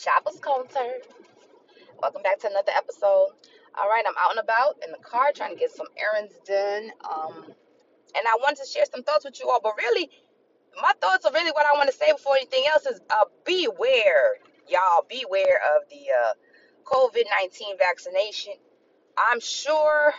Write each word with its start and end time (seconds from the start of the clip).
Chapel's 0.00 0.40
Concert. 0.40 1.02
Welcome 2.00 2.22
back 2.22 2.38
to 2.38 2.46
another 2.48 2.72
episode. 2.74 3.28
All 3.78 3.88
right, 3.88 4.02
I'm 4.08 4.14
out 4.18 4.30
and 4.30 4.40
about 4.40 4.78
in 4.82 4.92
the 4.92 4.98
car 4.98 5.30
trying 5.34 5.52
to 5.52 5.60
get 5.60 5.70
some 5.72 5.88
errands 5.98 6.32
done. 6.46 6.90
Um, 7.04 7.44
and 8.16 8.26
I 8.26 8.38
wanted 8.40 8.64
to 8.64 8.66
share 8.66 8.84
some 8.90 9.02
thoughts 9.02 9.26
with 9.26 9.38
you 9.38 9.50
all, 9.50 9.60
but 9.62 9.76
really, 9.76 10.08
my 10.80 10.92
thoughts 11.02 11.26
are 11.26 11.32
really 11.34 11.50
what 11.50 11.66
I 11.66 11.76
want 11.76 11.90
to 11.90 11.94
say 11.94 12.10
before 12.12 12.36
anything 12.36 12.64
else 12.72 12.86
is 12.86 12.98
uh, 13.10 13.26
beware, 13.44 14.38
y'all. 14.66 15.04
Beware 15.06 15.60
of 15.76 15.86
the 15.90 16.06
uh, 16.08 16.32
COVID 16.84 17.24
19 17.42 17.76
vaccination. 17.76 18.54
I'm 19.18 19.40
sure 19.40 20.14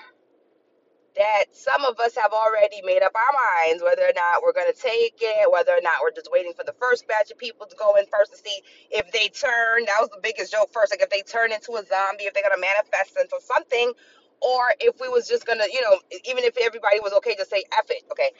that 1.18 1.46
some 1.52 1.84
of 1.86 2.00
us 2.00 2.16
have 2.16 2.32
already 2.34 2.82
made 2.84 3.04
up 3.04 3.12
our 3.16 3.34
minds 3.34 3.84
whether 3.84 4.04
or 4.04 4.16
not 4.16 4.44
we're 4.44 4.54
going 4.54 4.72
to 4.72 4.80
take 4.80 5.18
it, 5.22 5.52
whether 5.52 5.74
or 5.74 5.82
not 5.84 6.00
we're 6.02 6.16
just 6.16 6.30
waiting 6.32 6.54
for 6.54 6.64
the 6.64 6.74
first 6.80 7.08
batch 7.08 7.32
of 7.32 7.38
people 7.38 7.68
to 7.68 7.76
go 7.76 7.96
in 7.96 8.06
first 8.08 8.32
to 8.32 8.38
see 8.38 8.62
if 8.92 9.12
they 9.12 9.28
turn. 9.30 9.86
That 9.86 10.00
was 10.00 10.10
the 10.10 10.22
biggest 10.24 10.52
joke 10.52 10.72
first, 10.72 10.92
like 10.92 11.02
if 11.02 11.10
they 11.10 11.22
turn 11.24 11.52
into 11.52 11.74
a 11.74 11.84
zombie, 11.86 12.26
if 12.26 12.34
they're 12.34 12.44
going 12.44 12.56
to 12.56 12.62
manifest 12.62 13.18
into 13.20 13.40
something, 13.44 13.94
or 14.42 14.74
if 14.80 15.00
we 15.02 15.10
was 15.10 15.28
just 15.28 15.46
going 15.46 15.60
to, 15.60 15.68
you 15.72 15.82
know, 15.82 16.00
even 16.26 16.44
if 16.44 16.58
everybody 16.62 17.00
was 17.02 17.14
okay, 17.14 17.36
just 17.38 17.50
say 17.52 17.64
F 17.78 17.92
it, 17.92 18.04
okay? 18.12 18.32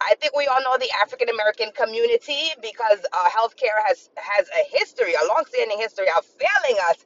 I 0.00 0.14
think 0.20 0.36
we 0.36 0.46
all 0.46 0.62
know 0.62 0.76
the 0.78 0.90
African 1.02 1.28
American 1.28 1.72
community 1.72 2.52
because 2.62 3.00
uh, 3.12 3.28
healthcare 3.30 3.76
has 3.86 4.10
has 4.16 4.48
a 4.48 4.64
history, 4.78 5.14
a 5.14 5.26
long-standing 5.28 5.78
history 5.78 6.06
of 6.16 6.24
failing 6.24 6.78
us 6.88 7.04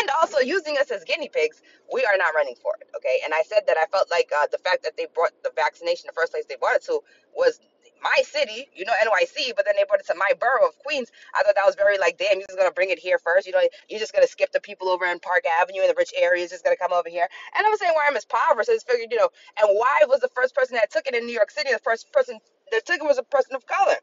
and 0.00 0.10
also 0.20 0.38
using 0.38 0.78
us 0.78 0.90
as 0.90 1.04
guinea 1.04 1.30
pigs. 1.32 1.62
We 1.92 2.04
are 2.04 2.16
not 2.16 2.34
running 2.34 2.56
for 2.62 2.72
it, 2.80 2.88
okay? 2.96 3.20
And 3.24 3.34
I 3.34 3.42
said 3.42 3.62
that 3.66 3.76
I 3.76 3.86
felt 3.86 4.10
like 4.10 4.30
uh, 4.32 4.46
the 4.50 4.58
fact 4.58 4.82
that 4.84 4.96
they 4.96 5.06
brought 5.14 5.32
the 5.42 5.52
vaccination 5.54 6.06
the 6.06 6.12
first 6.12 6.32
place 6.32 6.44
they 6.48 6.56
brought 6.56 6.76
it 6.76 6.84
to 6.84 7.00
was 7.34 7.60
my 8.02 8.22
city, 8.24 8.68
you 8.74 8.84
know, 8.84 8.92
NYC, 9.04 9.52
but 9.54 9.64
then 9.66 9.74
they 9.76 9.84
brought 9.84 10.00
it 10.00 10.06
to 10.06 10.14
my 10.14 10.32
borough 10.40 10.68
of 10.68 10.78
Queens. 10.78 11.12
I 11.34 11.42
thought 11.42 11.54
that 11.54 11.66
was 11.66 11.76
very 11.76 11.98
like, 11.98 12.16
damn, 12.16 12.38
you're 12.38 12.48
just 12.48 12.58
gonna 12.58 12.72
bring 12.72 12.90
it 12.90 12.98
here 12.98 13.18
first. 13.18 13.46
You 13.46 13.52
know, 13.52 13.60
you're 13.88 14.00
just 14.00 14.14
gonna 14.14 14.26
skip 14.26 14.52
the 14.52 14.60
people 14.60 14.88
over 14.88 15.04
in 15.04 15.20
Park 15.20 15.44
Avenue 15.46 15.82
in 15.82 15.88
the 15.88 15.94
rich 15.96 16.12
areas, 16.16 16.50
just 16.50 16.64
gonna 16.64 16.76
come 16.80 16.92
over 16.92 17.08
here. 17.08 17.28
And 17.56 17.66
I'm 17.66 17.76
saying 17.76 17.92
where 17.94 18.06
I'm 18.08 18.16
impoverished, 18.16 18.66
so 18.68 18.72
I 18.72 18.76
just 18.76 18.88
figured, 18.88 19.12
you 19.12 19.18
know, 19.18 19.28
and 19.60 19.68
why 19.78 20.00
was 20.08 20.20
the 20.20 20.32
first 20.34 20.54
person 20.54 20.76
that 20.76 20.90
took 20.90 21.06
it 21.06 21.14
in 21.14 21.26
New 21.26 21.34
York 21.34 21.50
City, 21.50 21.70
the 21.72 21.78
first 21.80 22.10
person 22.12 22.38
that 22.72 22.86
took 22.86 22.96
it 22.96 23.04
was 23.04 23.18
a 23.18 23.22
person 23.22 23.54
of 23.54 23.66
color. 23.66 23.96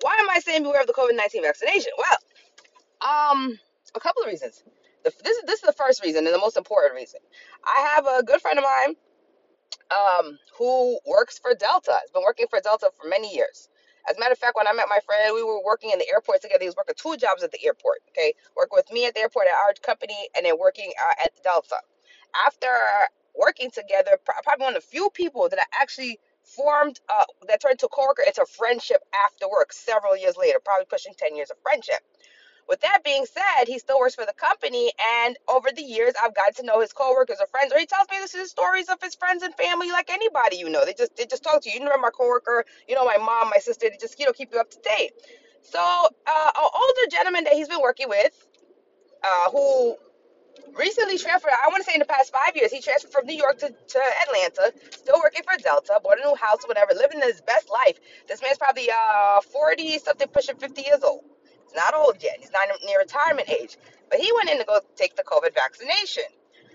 Why 0.00 0.16
am 0.16 0.30
I 0.30 0.40
saying 0.40 0.62
beware 0.62 0.80
of 0.80 0.86
the 0.86 0.92
COVID 0.92 1.16
19 1.16 1.42
vaccination? 1.42 1.92
Well, 1.98 2.18
um, 3.02 3.58
a 3.94 4.00
couple 4.00 4.22
of 4.22 4.28
reasons. 4.28 4.64
The, 5.04 5.12
this, 5.22 5.36
is 5.36 5.42
this 5.44 5.60
is 5.60 5.66
the 5.66 5.72
first 5.72 6.02
reason 6.02 6.26
and 6.26 6.34
the 6.34 6.38
most 6.38 6.56
important 6.56 6.94
reason. 6.94 7.20
I 7.64 7.80
have 7.94 8.06
a 8.06 8.22
good 8.22 8.40
friend 8.40 8.58
of 8.58 8.64
mine 8.64 8.96
um, 9.90 10.38
who 10.56 10.98
works 11.06 11.38
for 11.38 11.54
Delta. 11.54 11.92
Has 11.92 12.10
been 12.10 12.22
working 12.22 12.46
for 12.48 12.60
Delta 12.60 12.90
for 13.00 13.08
many 13.08 13.34
years. 13.34 13.68
As 14.08 14.16
a 14.16 14.20
matter 14.20 14.32
of 14.32 14.38
fact, 14.38 14.56
when 14.56 14.66
I 14.66 14.72
met 14.72 14.86
my 14.90 14.98
friend, 15.06 15.32
we 15.34 15.44
were 15.44 15.62
working 15.64 15.90
in 15.90 15.98
the 15.98 16.08
airport 16.08 16.42
together. 16.42 16.60
He 16.60 16.66
was 16.66 16.76
working 16.76 16.94
two 16.96 17.16
jobs 17.16 17.42
at 17.42 17.52
the 17.52 17.64
airport. 17.64 17.98
Okay, 18.10 18.34
working 18.56 18.76
with 18.76 18.90
me 18.92 19.06
at 19.06 19.14
the 19.14 19.20
airport 19.20 19.46
at 19.46 19.54
our 19.54 19.74
company, 19.82 20.28
and 20.36 20.46
then 20.46 20.58
working 20.58 20.92
uh, 21.00 21.14
at 21.24 21.30
Delta. 21.42 21.76
After 22.46 22.68
working 23.38 23.70
together, 23.70 24.18
probably 24.24 24.64
one 24.64 24.76
of 24.76 24.82
the 24.82 24.88
few 24.88 25.10
people 25.10 25.48
that 25.48 25.58
I 25.58 25.64
actually 25.80 26.18
formed 26.42 27.00
uh, 27.08 27.24
that 27.48 27.60
turned 27.60 27.78
to 27.78 27.86
a 27.86 27.88
coworker. 27.88 28.22
It's 28.26 28.38
a 28.38 28.46
friendship 28.46 29.02
after 29.14 29.48
work. 29.48 29.72
Several 29.72 30.16
years 30.16 30.36
later, 30.36 30.58
probably 30.64 30.86
pushing 30.86 31.14
ten 31.16 31.36
years 31.36 31.50
of 31.50 31.58
friendship. 31.62 32.00
With 32.72 32.80
that 32.80 33.04
being 33.04 33.26
said, 33.26 33.66
he 33.68 33.78
still 33.78 33.98
works 33.98 34.14
for 34.14 34.24
the 34.24 34.32
company, 34.32 34.90
and 35.20 35.36
over 35.46 35.68
the 35.76 35.82
years, 35.82 36.14
I've 36.24 36.34
gotten 36.34 36.54
to 36.54 36.62
know 36.62 36.80
his 36.80 36.90
coworkers 36.90 37.36
or 37.38 37.46
friends, 37.48 37.70
or 37.70 37.78
he 37.78 37.84
tells 37.84 38.08
me 38.10 38.16
this 38.18 38.34
is 38.34 38.48
stories 38.48 38.88
of 38.88 38.96
his 39.02 39.14
friends 39.14 39.42
and 39.42 39.54
family, 39.56 39.90
like 39.90 40.08
anybody 40.10 40.56
you 40.56 40.70
know. 40.70 40.82
They 40.86 40.94
just 40.94 41.14
they 41.14 41.26
just 41.26 41.42
talk 41.44 41.60
to 41.64 41.68
you. 41.68 41.80
You 41.80 41.84
know 41.84 41.98
my 41.98 42.08
coworker, 42.08 42.64
you 42.88 42.94
know 42.94 43.04
my 43.04 43.18
mom, 43.18 43.50
my 43.50 43.58
sister. 43.58 43.90
They 43.90 43.98
just 43.98 44.18
you 44.18 44.24
know 44.24 44.32
keep 44.32 44.54
you 44.54 44.58
up 44.58 44.70
to 44.70 44.78
date. 44.80 45.12
So, 45.60 45.78
uh, 45.80 46.50
an 46.56 46.70
older 46.74 47.10
gentleman 47.10 47.44
that 47.44 47.52
he's 47.52 47.68
been 47.68 47.82
working 47.82 48.08
with, 48.08 48.32
uh, 49.22 49.50
who 49.50 49.96
recently 50.74 51.18
transferred, 51.18 51.52
I 51.52 51.68
want 51.68 51.84
to 51.84 51.90
say 51.90 51.94
in 51.94 52.00
the 52.00 52.06
past 52.06 52.32
five 52.32 52.56
years, 52.56 52.72
he 52.72 52.80
transferred 52.80 53.12
from 53.12 53.26
New 53.26 53.36
York 53.36 53.58
to, 53.58 53.68
to 53.68 54.00
Atlanta, 54.26 54.72
still 54.92 55.18
working 55.22 55.42
for 55.42 55.62
Delta, 55.62 56.00
bought 56.02 56.18
a 56.18 56.22
new 56.22 56.34
house, 56.36 56.64
whatever, 56.66 56.94
living 56.94 57.20
his 57.20 57.42
best 57.42 57.68
life. 57.70 58.00
This 58.28 58.40
man's 58.40 58.56
probably 58.56 58.88
uh 58.90 59.42
40 59.42 59.98
something, 59.98 60.28
pushing 60.28 60.56
50 60.56 60.82
years 60.82 61.02
old. 61.02 61.24
He's 61.72 61.80
not 61.82 61.94
old 61.94 62.22
yet. 62.22 62.36
He's 62.38 62.52
not 62.52 62.68
near 62.84 62.98
retirement 62.98 63.48
age. 63.48 63.76
But 64.10 64.20
he 64.20 64.30
went 64.36 64.50
in 64.50 64.58
to 64.58 64.64
go 64.64 64.80
take 64.96 65.16
the 65.16 65.22
COVID 65.22 65.54
vaccination. 65.54 66.24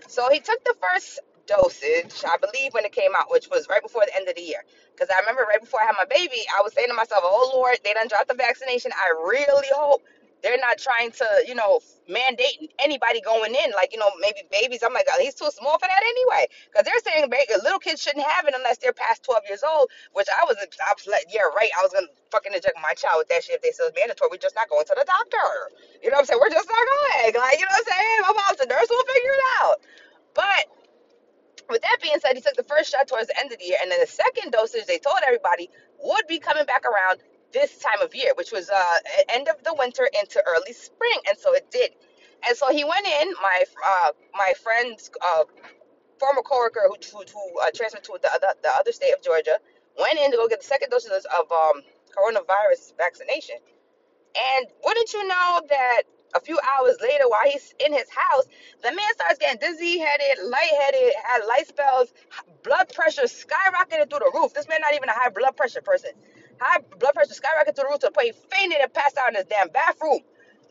So 0.08 0.28
he 0.30 0.40
took 0.40 0.62
the 0.64 0.74
first 0.80 1.20
dosage, 1.46 2.24
I 2.26 2.36
believe, 2.36 2.74
when 2.74 2.84
it 2.84 2.92
came 2.92 3.12
out, 3.16 3.30
which 3.30 3.48
was 3.50 3.68
right 3.68 3.82
before 3.82 4.02
the 4.06 4.16
end 4.16 4.28
of 4.28 4.34
the 4.34 4.42
year. 4.42 4.64
Because 4.92 5.08
I 5.14 5.20
remember 5.20 5.46
right 5.48 5.60
before 5.60 5.80
I 5.80 5.86
had 5.86 5.94
my 5.96 6.04
baby, 6.04 6.42
I 6.56 6.62
was 6.62 6.72
saying 6.72 6.88
to 6.88 6.94
myself, 6.94 7.22
oh 7.24 7.52
Lord, 7.54 7.78
they 7.84 7.94
done 7.94 8.08
dropped 8.08 8.28
the 8.28 8.34
vaccination. 8.34 8.90
I 8.96 9.10
really 9.24 9.68
hope 9.74 10.02
they're 10.42 10.58
not 10.58 10.78
trying 10.78 11.10
to, 11.12 11.26
you 11.46 11.54
know, 11.54 11.80
mandate 12.08 12.72
anybody 12.78 13.20
going 13.20 13.54
in, 13.54 13.72
like, 13.72 13.92
you 13.92 13.98
know, 13.98 14.10
maybe 14.20 14.42
babies. 14.50 14.82
I'm 14.82 14.92
like, 14.94 15.06
oh, 15.10 15.18
he's 15.20 15.34
too 15.34 15.50
small 15.50 15.78
for 15.78 15.88
that 15.88 16.02
anyway. 16.02 16.46
Because 16.70 16.86
they're 16.86 17.02
saying 17.04 17.30
little 17.62 17.78
kids 17.78 18.02
shouldn't 18.02 18.24
have 18.24 18.46
it 18.46 18.54
unless 18.56 18.78
they're 18.78 18.92
past 18.92 19.24
12 19.24 19.42
years 19.48 19.62
old, 19.66 19.90
which 20.12 20.28
I 20.30 20.44
was, 20.44 20.56
I 20.58 20.92
was 20.94 21.06
like, 21.06 21.26
yeah, 21.28 21.48
right. 21.56 21.70
I 21.78 21.82
was 21.82 21.92
going 21.92 22.06
to 22.06 22.12
fucking 22.30 22.52
inject 22.54 22.78
my 22.82 22.94
child 22.94 23.24
with 23.24 23.28
that 23.28 23.44
shit 23.44 23.56
if 23.56 23.62
they 23.62 23.72
said 23.72 23.90
it's 23.90 23.98
mandatory. 23.98 24.30
We're 24.30 24.42
just 24.42 24.54
not 24.54 24.70
going 24.70 24.86
to 24.86 24.94
the 24.96 25.04
doctor. 25.04 25.74
You 26.02 26.10
know 26.10 26.22
what 26.22 26.26
I'm 26.26 26.26
saying? 26.26 26.40
We're 26.40 26.54
just 26.54 26.68
not 26.70 26.80
going. 26.80 27.34
Like, 27.34 27.58
you 27.58 27.66
know 27.66 27.74
what 27.74 27.84
I'm 27.84 27.90
saying? 27.92 28.18
My 28.22 28.32
mom's 28.34 28.60
a 28.62 28.66
nurse. 28.66 28.88
We'll 28.88 29.08
figure 29.10 29.34
it 29.34 29.44
out. 29.60 29.78
But 30.34 30.64
with 31.68 31.82
that 31.82 31.98
being 32.02 32.16
said, 32.20 32.34
he 32.34 32.40
took 32.40 32.54
the 32.54 32.64
first 32.64 32.90
shot 32.90 33.08
towards 33.08 33.28
the 33.28 33.38
end 33.38 33.52
of 33.52 33.58
the 33.58 33.64
year, 33.64 33.78
and 33.82 33.90
then 33.90 34.00
the 34.00 34.06
second 34.06 34.52
dosage 34.52 34.86
they 34.86 34.98
told 34.98 35.18
everybody 35.26 35.68
would 36.02 36.26
be 36.26 36.38
coming 36.38 36.64
back 36.64 36.84
around 36.84 37.20
this 37.52 37.78
time 37.78 38.02
of 38.02 38.14
year, 38.14 38.32
which 38.36 38.52
was 38.52 38.70
uh 38.70 38.96
end 39.28 39.48
of 39.48 39.62
the 39.64 39.74
winter 39.78 40.08
into 40.20 40.42
early 40.46 40.72
spring, 40.72 41.18
and 41.28 41.38
so 41.38 41.54
it 41.54 41.70
did. 41.70 41.92
And 42.46 42.56
so 42.56 42.70
he 42.70 42.84
went 42.84 43.06
in. 43.06 43.32
My 43.42 43.64
uh 43.86 44.12
my 44.34 44.52
friend's 44.62 45.10
uh 45.24 45.44
former 46.20 46.42
coworker 46.42 46.82
who 46.88 46.96
who, 47.12 47.24
who 47.32 47.60
uh, 47.60 47.70
transferred 47.74 48.04
to 48.04 48.18
the 48.22 48.32
other 48.32 48.48
the 48.62 48.70
other 48.70 48.92
state 48.92 49.12
of 49.12 49.22
Georgia 49.22 49.58
went 50.00 50.18
in 50.18 50.30
to 50.30 50.36
go 50.36 50.48
get 50.48 50.60
the 50.60 50.66
second 50.66 50.90
dose 50.90 51.06
of 51.06 51.52
um 51.52 51.82
coronavirus 52.16 52.96
vaccination. 52.96 53.56
And 54.56 54.66
wouldn't 54.84 55.12
you 55.12 55.26
know 55.28 55.62
that 55.68 56.02
a 56.34 56.40
few 56.40 56.58
hours 56.78 56.96
later, 57.02 57.28
while 57.28 57.44
he's 57.50 57.74
in 57.84 57.92
his 57.92 58.08
house, 58.10 58.44
the 58.82 58.90
man 58.90 59.14
starts 59.14 59.38
getting 59.38 59.60
dizzy 59.60 59.98
headed, 59.98 60.38
lightheaded, 60.44 61.12
had 61.24 61.44
light 61.46 61.68
spells, 61.68 62.12
blood 62.62 62.92
pressure 62.94 63.22
skyrocketed 63.22 64.10
through 64.10 64.20
the 64.20 64.30
roof. 64.34 64.54
This 64.54 64.68
man 64.68 64.80
not 64.82 64.94
even 64.94 65.08
a 65.08 65.12
high 65.12 65.30
blood 65.30 65.56
pressure 65.56 65.82
person. 65.82 66.10
High 66.60 66.80
blood 66.98 67.14
pressure 67.14 67.34
skyrocketed 67.34 67.74
to 67.76 67.82
the 67.82 67.84
roof 67.84 68.00
to 68.00 68.06
the 68.06 68.12
point 68.12 68.28
he 68.28 68.32
fainted 68.50 68.80
and 68.80 68.92
passed 68.92 69.16
out 69.18 69.28
in 69.30 69.36
his 69.36 69.46
damn 69.46 69.68
bathroom. 69.68 70.20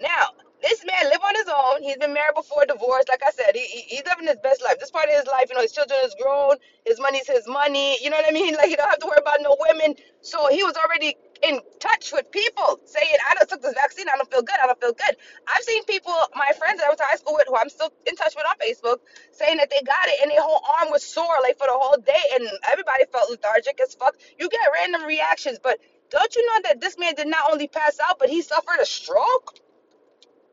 Now, 0.01 0.29
this 0.61 0.83
man 0.85 1.09
live 1.09 1.21
on 1.23 1.35
his 1.35 1.47
own. 1.47 1.83
He's 1.83 1.97
been 1.97 2.13
married 2.13 2.35
before, 2.35 2.65
divorced. 2.65 3.09
Like 3.09 3.21
I 3.25 3.31
said, 3.31 3.51
he, 3.55 3.61
he, 3.61 3.81
he's 3.95 4.03
living 4.05 4.27
his 4.27 4.37
best 4.43 4.63
life. 4.63 4.79
This 4.79 4.91
part 4.91 5.09
of 5.09 5.15
his 5.15 5.27
life, 5.27 5.47
you 5.49 5.55
know, 5.55 5.61
his 5.61 5.71
children 5.71 5.99
is 6.03 6.15
grown. 6.21 6.55
His 6.85 6.99
money's 6.99 7.27
his 7.27 7.47
money. 7.47 7.97
You 8.01 8.09
know 8.09 8.17
what 8.17 8.27
I 8.27 8.31
mean? 8.31 8.55
Like, 8.55 8.69
he 8.69 8.75
don't 8.75 8.89
have 8.89 8.99
to 8.99 9.05
worry 9.07 9.19
about 9.21 9.39
no 9.41 9.55
women. 9.69 9.95
So 10.21 10.47
he 10.49 10.63
was 10.63 10.75
already 10.75 11.15
in 11.43 11.59
touch 11.79 12.11
with 12.13 12.31
people 12.31 12.79
saying, 12.85 13.15
I 13.29 13.35
don't 13.35 13.49
took 13.49 13.61
this 13.61 13.73
vaccine. 13.73 14.07
I 14.11 14.17
don't 14.17 14.29
feel 14.31 14.41
good. 14.41 14.55
I 14.61 14.67
don't 14.67 14.79
feel 14.79 14.93
good. 14.93 15.15
I've 15.47 15.63
seen 15.63 15.83
people, 15.85 16.13
my 16.35 16.51
friends 16.57 16.79
that 16.79 16.85
I 16.85 16.89
went 16.89 16.99
to 16.99 17.05
high 17.05 17.17
school 17.17 17.35
with, 17.35 17.47
who 17.47 17.55
I'm 17.55 17.69
still 17.69 17.91
in 18.05 18.15
touch 18.15 18.35
with 18.35 18.45
on 18.45 18.55
Facebook, 18.57 18.99
saying 19.31 19.57
that 19.57 19.69
they 19.69 19.81
got 19.85 20.07
it 20.07 20.19
and 20.21 20.31
their 20.31 20.41
whole 20.41 20.61
arm 20.79 20.91
was 20.91 21.03
sore 21.03 21.37
like 21.41 21.57
for 21.57 21.67
the 21.67 21.73
whole 21.73 21.97
day 21.97 22.23
and 22.35 22.47
everybody 22.69 23.05
felt 23.11 23.29
lethargic 23.29 23.79
as 23.81 23.95
fuck. 23.95 24.15
You 24.39 24.49
get 24.49 24.61
random 24.73 25.03
reactions, 25.03 25.59
but 25.61 25.79
don't 26.09 26.35
you 26.35 26.45
know 26.45 26.61
that 26.63 26.81
this 26.81 26.97
man 26.97 27.15
did 27.15 27.27
not 27.27 27.51
only 27.51 27.67
pass 27.67 27.97
out, 28.07 28.19
but 28.19 28.29
he 28.29 28.41
suffered 28.41 28.79
a 28.81 28.85
stroke? 28.85 29.55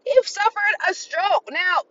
He 0.04 0.18
suffered 0.24 0.74
a 0.88 0.94
stroke. 0.94 1.48
Now, 1.50 1.82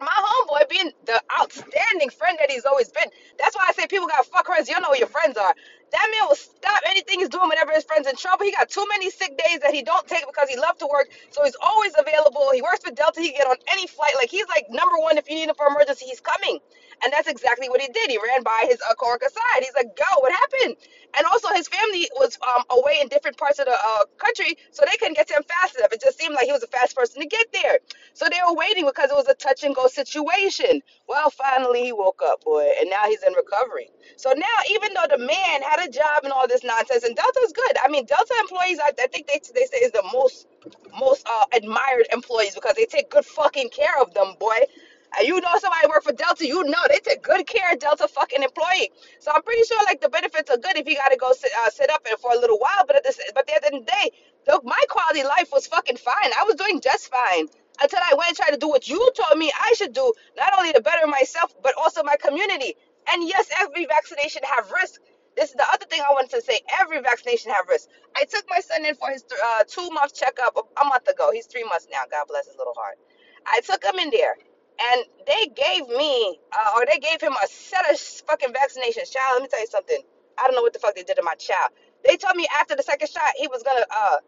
my 0.00 0.06
homeboy 0.06 0.68
being 0.68 0.92
the 1.06 1.20
outstanding 1.40 2.10
friend 2.10 2.36
that 2.40 2.50
he's 2.50 2.64
always 2.64 2.90
been. 2.90 3.08
That's 3.38 3.56
why 3.56 3.66
I 3.68 3.72
say 3.72 3.86
people 3.86 4.06
got 4.06 4.26
fuck 4.26 4.46
friends. 4.46 4.68
You 4.68 4.74
don't 4.74 4.82
know 4.82 4.92
who 4.92 4.98
your 4.98 5.08
friends 5.08 5.36
are. 5.36 5.54
That 5.92 6.08
man 6.12 6.28
will 6.28 6.36
stop 6.36 6.82
anything 6.88 7.20
he's 7.20 7.28
doing 7.30 7.48
whenever 7.48 7.72
his 7.72 7.84
friend's 7.84 8.08
in 8.08 8.16
trouble. 8.16 8.44
He 8.44 8.52
got 8.52 8.68
too 8.68 8.86
many 8.90 9.10
sick 9.10 9.36
days 9.38 9.60
that 9.60 9.74
he 9.74 9.82
don't 9.82 10.06
take 10.06 10.26
because 10.26 10.48
he 10.48 10.56
loves 10.56 10.78
to 10.80 10.86
work. 10.86 11.08
So 11.30 11.44
he's 11.44 11.56
always 11.62 11.92
available. 11.98 12.50
He 12.52 12.62
works 12.62 12.80
for 12.84 12.90
Delta. 12.92 13.20
He 13.20 13.30
can 13.30 13.38
get 13.38 13.46
on 13.48 13.56
any 13.72 13.86
flight. 13.86 14.12
Like 14.16 14.30
he's 14.30 14.48
like 14.48 14.66
number 14.70 14.98
one. 14.98 15.18
If 15.18 15.28
you 15.28 15.36
need 15.36 15.48
him 15.48 15.54
for 15.56 15.66
emergency, 15.66 16.06
he's 16.06 16.20
coming. 16.20 16.58
And 17.04 17.12
that's 17.12 17.28
exactly 17.28 17.68
what 17.68 17.80
he 17.80 17.88
did. 17.88 18.10
He 18.10 18.18
ran 18.18 18.42
by 18.42 18.66
his 18.68 18.78
uh, 18.88 18.94
coworker 18.94 19.28
side. 19.30 19.62
He's 19.62 19.74
like, 19.76 19.96
"Go, 19.96 20.20
what 20.20 20.32
happened?" 20.32 20.76
And 21.16 21.26
also, 21.26 21.48
his 21.54 21.68
family 21.68 22.08
was 22.16 22.38
um, 22.46 22.64
away 22.70 22.98
in 23.00 23.08
different 23.08 23.36
parts 23.36 23.58
of 23.58 23.66
the 23.66 23.72
uh, 23.72 24.04
country, 24.18 24.56
so 24.72 24.84
they 24.90 24.96
couldn't 24.98 25.16
get 25.16 25.28
to 25.28 25.34
him 25.34 25.42
fast 25.44 25.76
enough. 25.78 25.92
It 25.92 26.00
just 26.02 26.18
seemed 26.18 26.34
like 26.34 26.46
he 26.46 26.52
was 26.52 26.62
a 26.62 26.68
fast 26.68 26.96
person 26.96 27.22
to 27.22 27.28
get 27.28 27.46
there. 27.52 27.78
So 28.14 28.26
they 28.30 28.40
were 28.46 28.54
waiting 28.54 28.84
because 28.86 29.10
it 29.10 29.16
was 29.16 29.28
a 29.28 29.34
touch 29.34 29.64
and 29.64 29.74
go 29.74 29.86
situation. 29.88 30.82
Well, 31.08 31.30
finally 31.30 31.84
he 31.84 31.92
woke 31.92 32.22
up, 32.24 32.44
boy, 32.44 32.68
and 32.80 32.90
now 32.90 33.04
he's 33.06 33.22
in 33.22 33.32
recovery. 33.32 33.90
So 34.16 34.32
now, 34.36 34.56
even 34.70 34.94
though 34.94 35.06
the 35.10 35.18
man 35.18 35.62
had 35.62 35.77
a 35.78 35.88
job 35.88 36.24
and 36.24 36.32
all 36.32 36.46
this 36.48 36.64
nonsense, 36.64 37.04
and 37.04 37.16
Delta's 37.16 37.52
good. 37.52 37.76
I 37.82 37.88
mean, 37.88 38.06
Delta 38.06 38.34
employees, 38.40 38.78
I, 38.78 38.90
I 39.02 39.06
think 39.08 39.26
they 39.26 39.40
they 39.54 39.66
say 39.66 39.78
is 39.78 39.92
the 39.92 40.04
most 40.12 40.46
most 40.98 41.26
uh, 41.28 41.44
admired 41.52 42.06
employees 42.12 42.54
because 42.54 42.74
they 42.74 42.86
take 42.86 43.10
good 43.10 43.24
fucking 43.24 43.70
care 43.70 44.00
of 44.00 44.14
them, 44.14 44.34
boy. 44.38 44.58
And 45.18 45.26
you 45.26 45.40
know 45.40 45.48
somebody 45.58 45.86
work 45.88 46.02
for 46.04 46.12
Delta, 46.12 46.46
you 46.46 46.62
know 46.64 46.82
they 46.88 46.98
take 46.98 47.22
good 47.22 47.46
care 47.46 47.72
of 47.72 47.78
Delta 47.78 48.08
fucking 48.08 48.42
employee. 48.42 48.90
So 49.20 49.30
I'm 49.34 49.42
pretty 49.42 49.64
sure 49.64 49.82
like 49.86 50.00
the 50.00 50.10
benefits 50.10 50.50
are 50.50 50.58
good 50.58 50.76
if 50.76 50.86
you 50.86 50.96
got 50.96 51.08
to 51.08 51.16
go 51.16 51.32
sit, 51.32 51.50
uh, 51.64 51.70
sit 51.70 51.90
up 51.90 52.06
and 52.08 52.18
for 52.18 52.32
a 52.32 52.38
little 52.38 52.58
while. 52.58 52.84
But 52.86 52.96
at 52.96 53.04
this, 53.04 53.18
but 53.34 53.46
the 53.46 53.54
end 53.54 53.74
of 53.74 53.86
the 53.86 53.90
day, 53.90 54.10
my 54.64 54.82
quality 54.88 55.24
life 55.24 55.48
was 55.52 55.66
fucking 55.66 55.96
fine. 55.96 56.30
I 56.38 56.44
was 56.44 56.56
doing 56.56 56.80
just 56.80 57.10
fine 57.10 57.48
until 57.80 58.00
I 58.02 58.14
went 58.14 58.28
and 58.28 58.36
tried 58.36 58.50
to 58.50 58.58
do 58.58 58.68
what 58.68 58.88
you 58.88 59.10
told 59.16 59.38
me 59.38 59.50
I 59.58 59.72
should 59.74 59.92
do, 59.92 60.12
not 60.36 60.52
only 60.58 60.72
to 60.72 60.80
better 60.80 61.06
myself 61.06 61.54
but 61.62 61.74
also 61.76 62.02
my 62.02 62.16
community. 62.16 62.74
And 63.10 63.26
yes, 63.26 63.48
every 63.58 63.86
vaccination 63.86 64.42
have 64.44 64.70
risk. 64.70 65.00
This 65.38 65.50
is 65.50 65.56
the 65.56 65.68
other 65.72 65.86
thing 65.86 66.02
I 66.02 66.12
wanted 66.12 66.32
to 66.32 66.42
say. 66.42 66.60
Every 66.80 67.00
vaccination 67.02 67.52
have 67.52 67.68
risk. 67.68 67.88
I 68.16 68.26
took 68.26 68.44
my 68.50 68.60
son 68.60 68.86
in 68.86 68.96
for 68.96 69.10
his 69.10 69.24
uh, 69.32 69.64
two 69.68 69.90
month 69.92 70.14
checkup 70.14 70.56
a, 70.58 70.82
a 70.82 70.86
month 70.86 71.08
ago. 71.08 71.32
He's 71.32 71.46
three 71.46 71.64
months 71.64 71.88
now. 71.92 72.02
God 72.10 72.26
bless 72.28 72.48
his 72.48 72.56
little 72.58 72.74
heart. 72.76 72.98
I 73.46 73.60
took 73.62 73.84
him 73.84 73.98
in 74.00 74.10
there, 74.10 74.36
and 74.92 75.04
they 75.26 75.46
gave 75.56 75.88
me, 75.88 76.40
uh, 76.52 76.72
or 76.76 76.86
they 76.86 76.98
gave 77.00 77.22
him 77.22 77.34
a 77.34 77.48
set 77.48 77.90
of 77.92 77.98
fucking 78.00 78.50
vaccinations. 78.50 79.12
Child, 79.12 79.34
let 79.34 79.42
me 79.44 79.48
tell 79.50 79.60
you 79.62 79.68
something. 79.70 80.02
I 80.38 80.44
don't 80.46 80.56
know 80.56 80.62
what 80.62 80.74
the 80.74 80.80
fuck 80.80 80.96
they 80.96 81.04
did 81.04 81.16
to 81.18 81.24
my 81.24 81.36
child. 81.36 81.72
They 82.06 82.18
told 82.18 82.36
me 82.36 82.48
after 82.60 82.76
the 82.76 82.84
second 82.84 83.10
shot 83.10 83.32
he 83.38 83.48
was 83.48 83.62
gonna 83.64 83.86
uh 83.90 84.18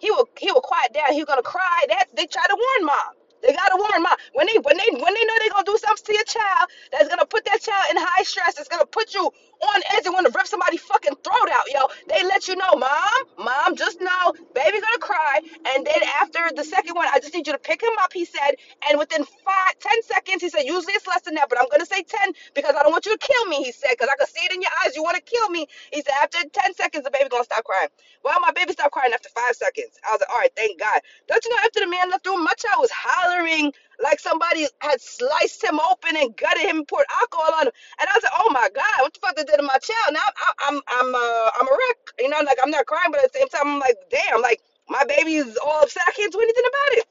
he 0.00 0.10
will 0.10 0.28
he 0.38 0.52
will 0.52 0.62
quiet 0.62 0.94
down. 0.94 1.12
He 1.12 1.20
was 1.20 1.26
gonna 1.26 1.42
cry. 1.42 1.84
That 1.90 2.06
they 2.16 2.26
tried 2.26 2.48
to 2.48 2.56
warn 2.56 2.86
mom. 2.86 3.14
They 3.42 3.52
gotta 3.54 3.76
warn 3.76 4.02
mom 4.02 4.16
when 4.34 4.46
they 4.46 4.58
when 4.60 4.76
they 4.76 4.88
when 5.02 5.14
they 5.14 5.24
know 5.24 5.36
they're 5.40 5.50
gonna 5.50 5.64
do 5.64 5.78
something 5.78 6.04
to 6.06 6.14
your 6.14 6.24
child 6.24 6.68
that's 6.92 7.08
gonna 7.08 7.26
put 7.26 7.44
that 7.46 7.62
child 7.62 7.86
in 7.90 7.96
high 7.98 8.24
stress. 8.24 8.58
It's 8.58 8.68
gonna 8.68 8.86
put 8.86 9.14
you 9.14 9.30
on 9.62 9.82
edge 9.96 10.06
and 10.06 10.14
want 10.14 10.26
to 10.26 10.32
rip 10.36 10.46
somebody's 10.46 10.80
fucking 10.82 11.16
throat 11.24 11.50
out, 11.52 11.66
yo. 11.72 11.88
They 12.08 12.22
let 12.24 12.48
you 12.48 12.56
know, 12.56 12.72
mom, 12.76 13.20
mom, 13.38 13.76
just 13.76 14.00
know, 14.00 14.34
baby 14.54 14.80
gonna 14.80 14.98
cry. 15.00 15.40
And 15.74 15.86
then 15.86 16.00
after 16.20 16.40
the 16.54 16.64
second 16.64 16.94
one, 16.96 17.08
I 17.12 17.20
just 17.20 17.34
need 17.34 17.46
you 17.46 17.52
to 17.52 17.58
pick 17.58 17.82
him 17.82 17.92
up. 18.02 18.12
He 18.12 18.24
said, 18.24 18.56
and 18.90 18.98
within 18.98 19.24
five 19.44 19.78
ten 19.80 20.02
seconds, 20.02 20.42
he 20.42 20.48
said, 20.50 20.62
usually 20.64 20.94
it's 20.94 21.06
less 21.06 21.22
than 21.22 21.34
that, 21.36 21.48
but 21.48 21.58
I'm 21.60 21.68
gonna 21.70 21.86
say 21.86 22.02
ten 22.02 22.32
because 22.54 22.74
I 22.78 22.82
don't 22.82 22.92
want 22.92 23.06
you 23.06 23.16
to 23.16 23.18
kill 23.18 23.46
me. 23.46 23.64
He 23.64 23.72
said, 23.72 23.90
because 23.92 24.08
I 24.12 24.16
can 24.16 24.26
see 24.26 24.44
it 24.46 24.52
in 24.54 24.62
your 24.62 24.70
eyes. 24.84 24.96
You 24.96 25.02
want 25.02 25.16
to 25.16 25.22
kill 25.22 25.48
me. 25.50 25.66
He 25.92 26.02
said, 26.02 26.14
after 26.22 26.38
ten 26.52 26.74
seconds, 26.74 27.04
the 27.04 27.10
baby 27.10 27.28
gonna 27.30 27.44
stop 27.44 27.64
crying. 27.64 27.88
Well, 28.24 28.38
my 28.40 28.52
baby 28.52 28.72
stopped 28.72 28.92
crying 28.92 29.12
after 29.12 29.28
five 29.30 29.54
seconds. 29.54 29.98
I 30.08 30.12
was 30.12 30.20
like, 30.20 30.30
all 30.30 30.38
right, 30.40 30.52
thank 30.56 30.78
God. 30.80 31.00
Don't 31.28 31.44
you 31.44 31.50
know 31.50 31.62
after 31.64 31.80
the 31.80 31.88
man 31.88 32.10
left 32.10 32.24
the 32.24 32.30
room, 32.30 32.44
my 32.44 32.52
child 32.58 32.80
was 32.80 32.90
hollering 32.92 33.27
like 34.02 34.20
somebody 34.20 34.66
had 34.80 35.00
sliced 35.00 35.62
him 35.62 35.80
open 35.80 36.16
and 36.16 36.36
gutted 36.36 36.62
him 36.62 36.78
and 36.78 36.88
poured 36.88 37.06
alcohol 37.20 37.54
on 37.54 37.66
him. 37.66 37.72
And 38.00 38.08
I 38.08 38.14
was 38.14 38.22
like, 38.22 38.32
oh 38.38 38.50
my 38.50 38.68
God, 38.74 39.00
what 39.00 39.14
the 39.14 39.20
fuck 39.20 39.36
they 39.36 39.44
did 39.44 39.56
to 39.56 39.62
my 39.62 39.78
child? 39.78 40.12
Now 40.12 40.20
I, 40.22 40.52
I'm 40.68 40.80
I'm 40.88 41.14
uh, 41.14 41.50
I'm 41.60 41.68
a 41.68 41.70
wreck. 41.70 41.98
You 42.18 42.28
know, 42.28 42.40
like 42.44 42.58
I'm 42.62 42.70
not 42.70 42.86
crying, 42.86 43.10
but 43.10 43.22
at 43.22 43.32
the 43.32 43.38
same 43.38 43.48
time, 43.48 43.66
I'm 43.66 43.80
like, 43.80 43.96
damn, 44.10 44.40
like 44.40 44.62
my 44.88 45.04
baby 45.04 45.34
is 45.36 45.56
all 45.58 45.82
upset. 45.82 46.04
I 46.06 46.12
can't 46.12 46.32
do 46.32 46.40
anything 46.40 46.64
about 46.66 46.98
it. 46.98 47.06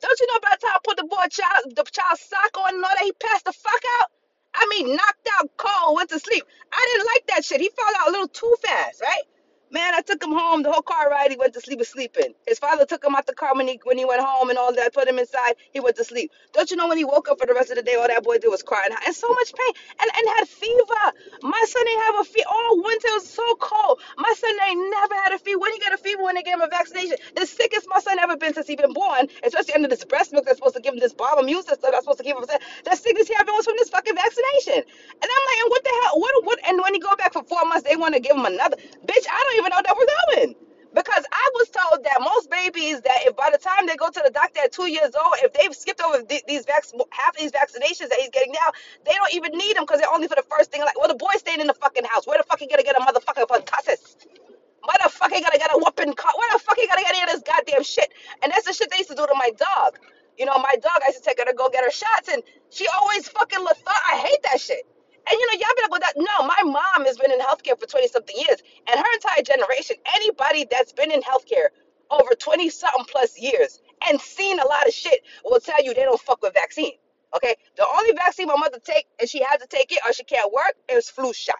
Don't 0.00 0.20
you 0.20 0.26
know 0.28 0.40
by 0.42 0.56
the 0.58 0.66
time 0.66 0.76
I 0.76 0.80
put 0.84 0.96
the 0.96 1.04
boy 1.04 1.26
child 1.30 1.76
the 1.76 1.84
child's 1.84 2.20
sock 2.22 2.56
on 2.56 2.74
and 2.74 2.84
all 2.84 2.90
that, 2.90 3.04
he 3.04 3.12
passed 3.12 3.44
the 3.44 3.52
fuck 3.52 3.82
out? 4.00 4.08
I 4.54 4.66
mean, 4.70 4.96
knocked 4.96 5.28
out 5.38 5.50
cold, 5.56 5.96
went 5.96 6.10
to 6.10 6.18
sleep. 6.18 6.44
I 6.72 6.88
didn't 6.92 7.06
like 7.06 7.26
that 7.28 7.44
shit. 7.44 7.60
He 7.60 7.70
fell 7.70 7.94
out 8.00 8.08
a 8.08 8.10
little 8.10 8.28
too 8.28 8.54
fast, 8.62 9.00
right? 9.00 9.22
Man, 9.70 9.94
I 9.94 10.02
took 10.02 10.22
him 10.24 10.32
home. 10.32 10.62
The 10.62 10.72
whole 10.72 10.82
car 10.82 11.10
ride, 11.10 11.30
he 11.30 11.36
went 11.36 11.54
to 11.54 11.60
sleep 11.60 11.78
was 11.80 11.88
sleeping. 11.90 12.34
His 12.48 12.58
father 12.58 12.86
took 12.86 13.04
him 13.04 13.16
out 13.16 13.26
the 13.26 13.34
car 13.34 13.54
when 13.54 13.68
he 13.68 13.80
when 13.84 13.98
he 13.98 14.06
went 14.06 14.22
home 14.22 14.50
and 14.50 14.58
all 14.58 14.74
that. 14.74 14.94
Put 14.94 15.08
him 15.08 15.18
inside. 15.18 15.54
He 15.72 15.80
went 15.80 15.96
to 15.96 16.04
sleep. 16.04 16.32
Don't 16.54 16.70
you 16.70 16.76
know 16.78 16.88
when 16.88 16.98
he 16.98 17.04
woke 17.04 17.28
up 17.30 17.40
for 17.40 17.46
the 17.46 17.54
rest 17.54 17.70
of 17.70 17.76
the 17.76 17.82
day, 17.84 17.96
all 17.96 18.08
that 18.08 18.24
boy 18.24 18.38
did 18.38 18.48
was 18.48 18.62
cry 18.62 18.82
and, 18.86 18.96
and 19.06 19.14
so 19.14 19.28
much 19.28 19.52
pain 19.54 19.74
and, 20.00 20.10
and 20.16 20.28
had 20.38 20.48
fever. 20.48 21.04
My 21.42 21.64
son 21.68 21.84
ain't 21.88 22.02
have 22.04 22.20
a 22.20 22.24
fever 22.24 22.48
all 22.50 22.82
winter. 22.82 23.08
It 23.08 23.14
was 23.22 23.28
so 23.30 23.56
cold. 23.60 24.00
My 24.18 24.32
son 24.36 24.52
ain't 24.68 24.90
never 24.90 25.14
had 25.16 25.32
a 25.32 25.38
fever. 25.38 25.58
When 25.60 25.72
he 25.72 25.80
got 25.80 25.94
a 25.94 25.98
fever 25.98 26.22
when 26.22 26.36
they 26.36 26.42
gave 26.42 26.54
him 26.54 26.62
a 26.62 26.68
vaccination, 26.68 27.16
the 27.36 27.46
sickest 27.46 27.86
my 27.90 28.00
son 28.00 28.18
ever 28.20 28.36
been 28.36 28.54
since 28.54 28.68
he 28.68 28.76
been 28.76 28.94
born, 28.94 29.28
especially 29.44 29.74
under 29.74 29.88
this 29.88 30.04
breast 30.04 30.32
milk 30.32 30.46
that's 30.46 30.58
supposed 30.58 30.76
to 30.76 30.82
give 30.82 30.94
him 30.94 31.00
this 31.00 31.14
bomb 31.14 31.38
immune 31.40 31.62
system 31.64 31.90
that's 31.92 32.04
supposed 32.04 32.18
to 32.18 32.24
give 32.24 32.36
him. 32.36 32.44
The 32.84 32.96
sickest 32.96 33.28
he 33.28 33.36
ever 33.38 33.52
was 33.52 33.64
from 33.66 33.76
this 33.78 33.90
fucking 33.90 34.14
vaccination. 34.16 34.82
And 34.84 35.28
I'm 35.30 35.44
like, 35.46 35.58
and 35.62 35.70
what 35.70 35.84
the 35.84 35.94
hell? 36.02 36.20
What 36.20 36.34
what? 36.44 36.58
And 36.68 36.80
when 36.82 36.94
he 36.94 37.00
go 37.00 37.16
back 37.16 37.32
for 37.34 37.42
four 37.60 37.68
months, 37.68 37.88
they 37.88 37.96
want 37.96 38.14
to 38.14 38.20
give 38.20 38.36
him 38.36 38.46
another. 38.46 38.76
Bitch, 39.06 39.26
I 39.30 39.38
don't 39.44 39.58
even 39.60 39.70
know 39.70 39.82
that 39.84 39.96
we're 39.96 40.12
going. 40.44 40.56
Because 40.94 41.24
I 41.32 41.46
was 41.54 41.68
told 41.70 42.04
that 42.04 42.18
most 42.20 42.50
babies 42.50 43.00
that 43.02 43.28
if 43.28 43.36
by 43.36 43.50
the 43.52 43.58
time 43.58 43.86
they 43.86 43.96
go 43.96 44.10
to 44.10 44.22
the 44.24 44.32
doctor 44.32 44.60
at 44.64 44.72
two 44.72 44.90
years 44.90 45.12
old, 45.14 45.36
if 45.44 45.52
they've 45.54 45.74
skipped 45.76 46.02
over 46.02 46.22
th- 46.24 46.44
these 46.48 46.66
vac- 46.66 46.88
half 47.12 47.36
of 47.36 47.40
these 47.40 47.52
vaccinations 47.52 48.08
that 48.10 48.18
he's 48.18 48.30
getting 48.30 48.52
now, 48.52 48.72
they 49.06 49.12
don't 49.14 49.32
even 49.34 49.52
need 49.52 49.76
them 49.76 49.84
because 49.84 50.00
they're 50.00 50.12
only 50.12 50.28
for 50.28 50.36
the 50.36 50.46
first 50.50 50.72
thing. 50.72 50.82
Like, 50.82 50.98
well, 50.98 51.08
the 51.08 51.14
boy's 51.20 51.40
staying 51.40 51.60
in 51.60 51.68
the 51.68 51.74
fucking 51.78 52.04
house. 52.06 52.26
Where 52.26 52.38
the 52.38 52.44
fuck 52.44 52.60
he 52.60 52.66
gonna 52.68 52.82
get 52.82 52.96
a 52.96 53.04
motherfucker 53.04 53.46
pertussis? 53.46 54.16
Motherfucker 54.84 55.42
gotta 55.42 55.58
get 55.58 55.70
a 55.72 55.78
whooping 55.78 56.14
car. 56.14 56.32
Where 56.38 56.50
the 56.52 56.60
fuck 56.60 56.78
you 56.78 56.88
gonna 56.88 57.02
get 57.02 57.14
any 57.14 57.22
of 57.22 57.30
this 57.30 57.42
goddamn 57.42 57.84
shit? 57.84 58.10
And 58.42 58.52
that's 58.52 58.66
the 58.66 58.74
shit 58.74 58.90
they 58.90 58.98
used 58.98 59.10
to 59.10 59.16
do 59.16 59.26
to 59.26 59.34
my 59.36 59.52
dog. 59.58 59.98
You 60.38 60.46
know, 60.46 60.58
my 60.58 60.74
dog, 60.82 61.00
I 61.04 61.08
used 61.08 61.22
to 61.22 61.24
take 61.24 61.38
her 61.38 61.46
to 61.46 61.54
go 61.56 61.70
get 61.70 61.84
her 61.84 61.92
shots, 61.92 62.28
and 62.32 62.42
she 62.70 62.86
always 62.88 63.28
fucking 63.28 63.60
lethal. 63.60 63.84
I 63.88 64.16
hate 64.18 64.42
that 64.44 64.60
shit. 64.60 64.84
And 65.28 65.38
you 65.38 65.46
know, 65.46 65.58
y'all 65.60 65.76
be 65.76 65.82
like, 65.82 65.90
well, 65.90 66.00
that 66.00 66.14
no, 66.16 66.46
my 66.46 66.62
mom 66.64 67.06
has 67.06 67.18
been 67.18 67.32
in 67.32 67.38
healthcare 67.38 67.78
for 67.78 67.86
20 67.86 68.08
something 68.08 68.36
years, 68.36 68.62
and 68.90 68.98
her 68.98 69.12
entire 69.14 69.42
generation, 69.42 69.96
anybody 70.14 70.66
that's 70.70 70.92
been 70.92 71.10
in 71.10 71.20
healthcare 71.22 71.68
over 72.10 72.30
20 72.34 72.68
something 72.70 73.04
plus 73.10 73.38
years 73.38 73.80
and 74.08 74.20
seen 74.20 74.58
a 74.58 74.66
lot 74.66 74.86
of 74.86 74.92
shit 74.92 75.20
will 75.44 75.60
tell 75.60 75.82
you 75.82 75.94
they 75.94 76.02
don't 76.02 76.20
fuck 76.20 76.42
with 76.42 76.54
vaccine. 76.54 76.92
Okay? 77.36 77.54
The 77.76 77.86
only 77.96 78.12
vaccine 78.12 78.48
my 78.48 78.56
mother 78.56 78.78
take, 78.82 79.06
and 79.18 79.28
she 79.28 79.42
had 79.42 79.58
to 79.58 79.66
take 79.66 79.92
it 79.92 80.00
or 80.06 80.12
she 80.12 80.24
can't 80.24 80.52
work, 80.52 80.74
is 80.90 81.08
flu 81.08 81.32
shot. 81.32 81.56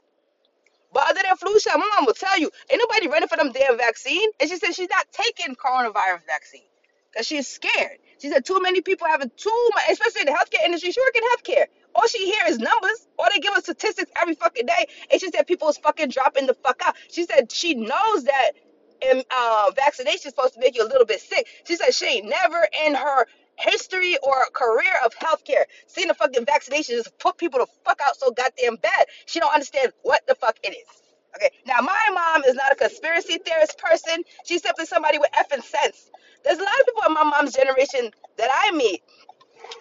But 0.92 1.08
other 1.08 1.20
than 1.24 1.36
flu 1.36 1.58
shot, 1.60 1.78
my 1.78 1.88
mom 1.94 2.06
will 2.06 2.14
tell 2.14 2.38
you, 2.38 2.50
ain't 2.68 2.82
nobody 2.82 3.08
running 3.08 3.28
for 3.28 3.36
them 3.36 3.52
damn 3.52 3.78
vaccine. 3.78 4.28
And 4.40 4.50
she 4.50 4.56
said 4.56 4.74
she's 4.74 4.90
not 4.90 5.06
taking 5.12 5.54
coronavirus 5.54 6.26
vaccine 6.26 6.66
because 7.12 7.26
she's 7.26 7.46
scared. 7.46 7.98
She 8.20 8.28
said 8.28 8.44
too 8.44 8.60
many 8.60 8.80
people 8.80 9.06
having 9.06 9.30
too 9.36 9.70
much, 9.74 9.84
especially 9.90 10.22
in 10.22 10.26
the 10.26 10.32
healthcare 10.32 10.64
industry. 10.64 10.90
She 10.90 11.00
work 11.00 11.14
in 11.14 11.22
healthcare. 11.22 11.66
All 11.94 12.06
she 12.06 12.26
hear 12.26 12.42
is 12.48 12.58
numbers. 12.58 13.08
All 13.18 13.26
they 13.32 13.40
give 13.40 13.54
us 13.54 13.64
statistics 13.64 14.10
every 14.20 14.34
fucking 14.34 14.66
day. 14.66 14.86
And 15.10 15.20
she 15.20 15.30
said 15.30 15.46
people 15.46 15.68
is 15.68 15.78
fucking 15.78 16.10
dropping 16.10 16.46
the 16.46 16.54
fuck 16.54 16.82
out. 16.86 16.96
She 17.10 17.24
said 17.24 17.52
she 17.52 17.74
knows 17.74 18.24
that 18.24 18.52
um, 19.10 19.22
uh, 19.30 19.70
vaccination 19.76 20.28
is 20.28 20.34
supposed 20.34 20.54
to 20.54 20.60
make 20.60 20.76
you 20.76 20.84
a 20.84 20.88
little 20.88 21.06
bit 21.06 21.20
sick. 21.20 21.46
She 21.66 21.76
said 21.76 21.94
she 21.94 22.06
ain't 22.06 22.28
never 22.28 22.66
in 22.86 22.94
her 22.94 23.26
history 23.56 24.16
or 24.22 24.34
career 24.54 24.92
of 25.04 25.14
healthcare 25.16 25.64
seen 25.86 26.10
a 26.10 26.14
fucking 26.14 26.46
vaccination 26.46 26.96
just 26.96 27.16
put 27.18 27.36
people 27.36 27.60
the 27.60 27.66
fuck 27.84 28.00
out 28.06 28.16
so 28.16 28.30
goddamn 28.30 28.76
bad. 28.76 29.06
She 29.26 29.40
don't 29.40 29.52
understand 29.52 29.92
what 30.02 30.26
the 30.26 30.34
fuck 30.34 30.58
it 30.64 30.70
is. 30.70 31.02
Okay, 31.36 31.50
now 31.66 31.80
my 31.80 32.08
mom 32.12 32.44
is 32.44 32.54
not 32.54 32.72
a 32.72 32.74
conspiracy 32.74 33.38
theorist 33.38 33.78
person. 33.78 34.24
She's 34.44 34.62
simply 34.62 34.86
somebody 34.86 35.18
with 35.18 35.30
effing 35.32 35.62
sense. 35.62 36.10
There's 36.44 36.58
a 36.58 36.62
lot 36.62 36.80
of 36.80 36.86
people 36.86 37.02
in 37.06 37.14
my 37.14 37.24
mom's 37.24 37.54
generation 37.54 38.10
that 38.38 38.50
I 38.52 38.72
meet 38.72 39.02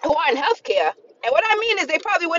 who 0.04 0.14
are 0.14 0.30
in 0.30 0.36
healthcare. 0.36 0.92
And 1.24 1.32
what 1.32 1.44
I 1.46 1.58
mean 1.58 1.69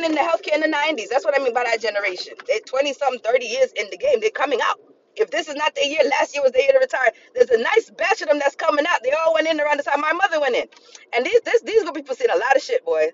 went 0.02 0.18
into 0.18 0.24
healthcare 0.24 0.56
in 0.56 0.62
the 0.62 0.78
90s. 0.78 1.10
That's 1.10 1.26
what 1.26 1.40
I 1.40 1.44
mean 1.44 1.54
by 1.54 1.64
that 1.64 1.82
generation. 1.82 2.34
They're 2.48 2.60
20 2.66 2.94
something, 2.94 3.22
30 3.22 3.46
years 3.46 3.72
in 3.76 3.90
the 3.92 3.98
game. 3.98 4.20
They're 4.20 4.32
coming 4.32 4.60
out. 4.64 4.80
If 5.16 5.30
this 5.30 5.48
is 5.48 5.56
not 5.56 5.76
their 5.76 5.86
year, 5.86 6.02
last 6.10 6.34
year 6.34 6.42
was 6.42 6.54
their 6.54 6.64
year 6.64 6.72
to 6.74 6.80
retire. 6.80 7.12
There's 7.36 7.50
a 7.50 7.62
nice 7.62 7.90
batch 7.92 8.22
of 8.22 8.30
them 8.30 8.40
that's 8.40 8.56
coming 8.56 8.86
out. 8.88 9.04
They 9.04 9.12
all 9.12 9.34
went 9.34 9.48
in 9.48 9.60
around 9.60 9.78
the 9.78 9.84
time 9.84 10.02
my 10.02 10.14
mother 10.14 10.40
went 10.40 10.56
in. 10.56 10.66
And 11.14 11.26
these 11.26 11.42
this, 11.42 11.62
these 11.62 11.84
good 11.84 11.94
people 11.94 12.16
seen 12.16 12.30
a 12.32 12.38
lot 12.38 12.56
of 12.56 12.62
shit, 12.62 12.84
boy. 12.86 13.12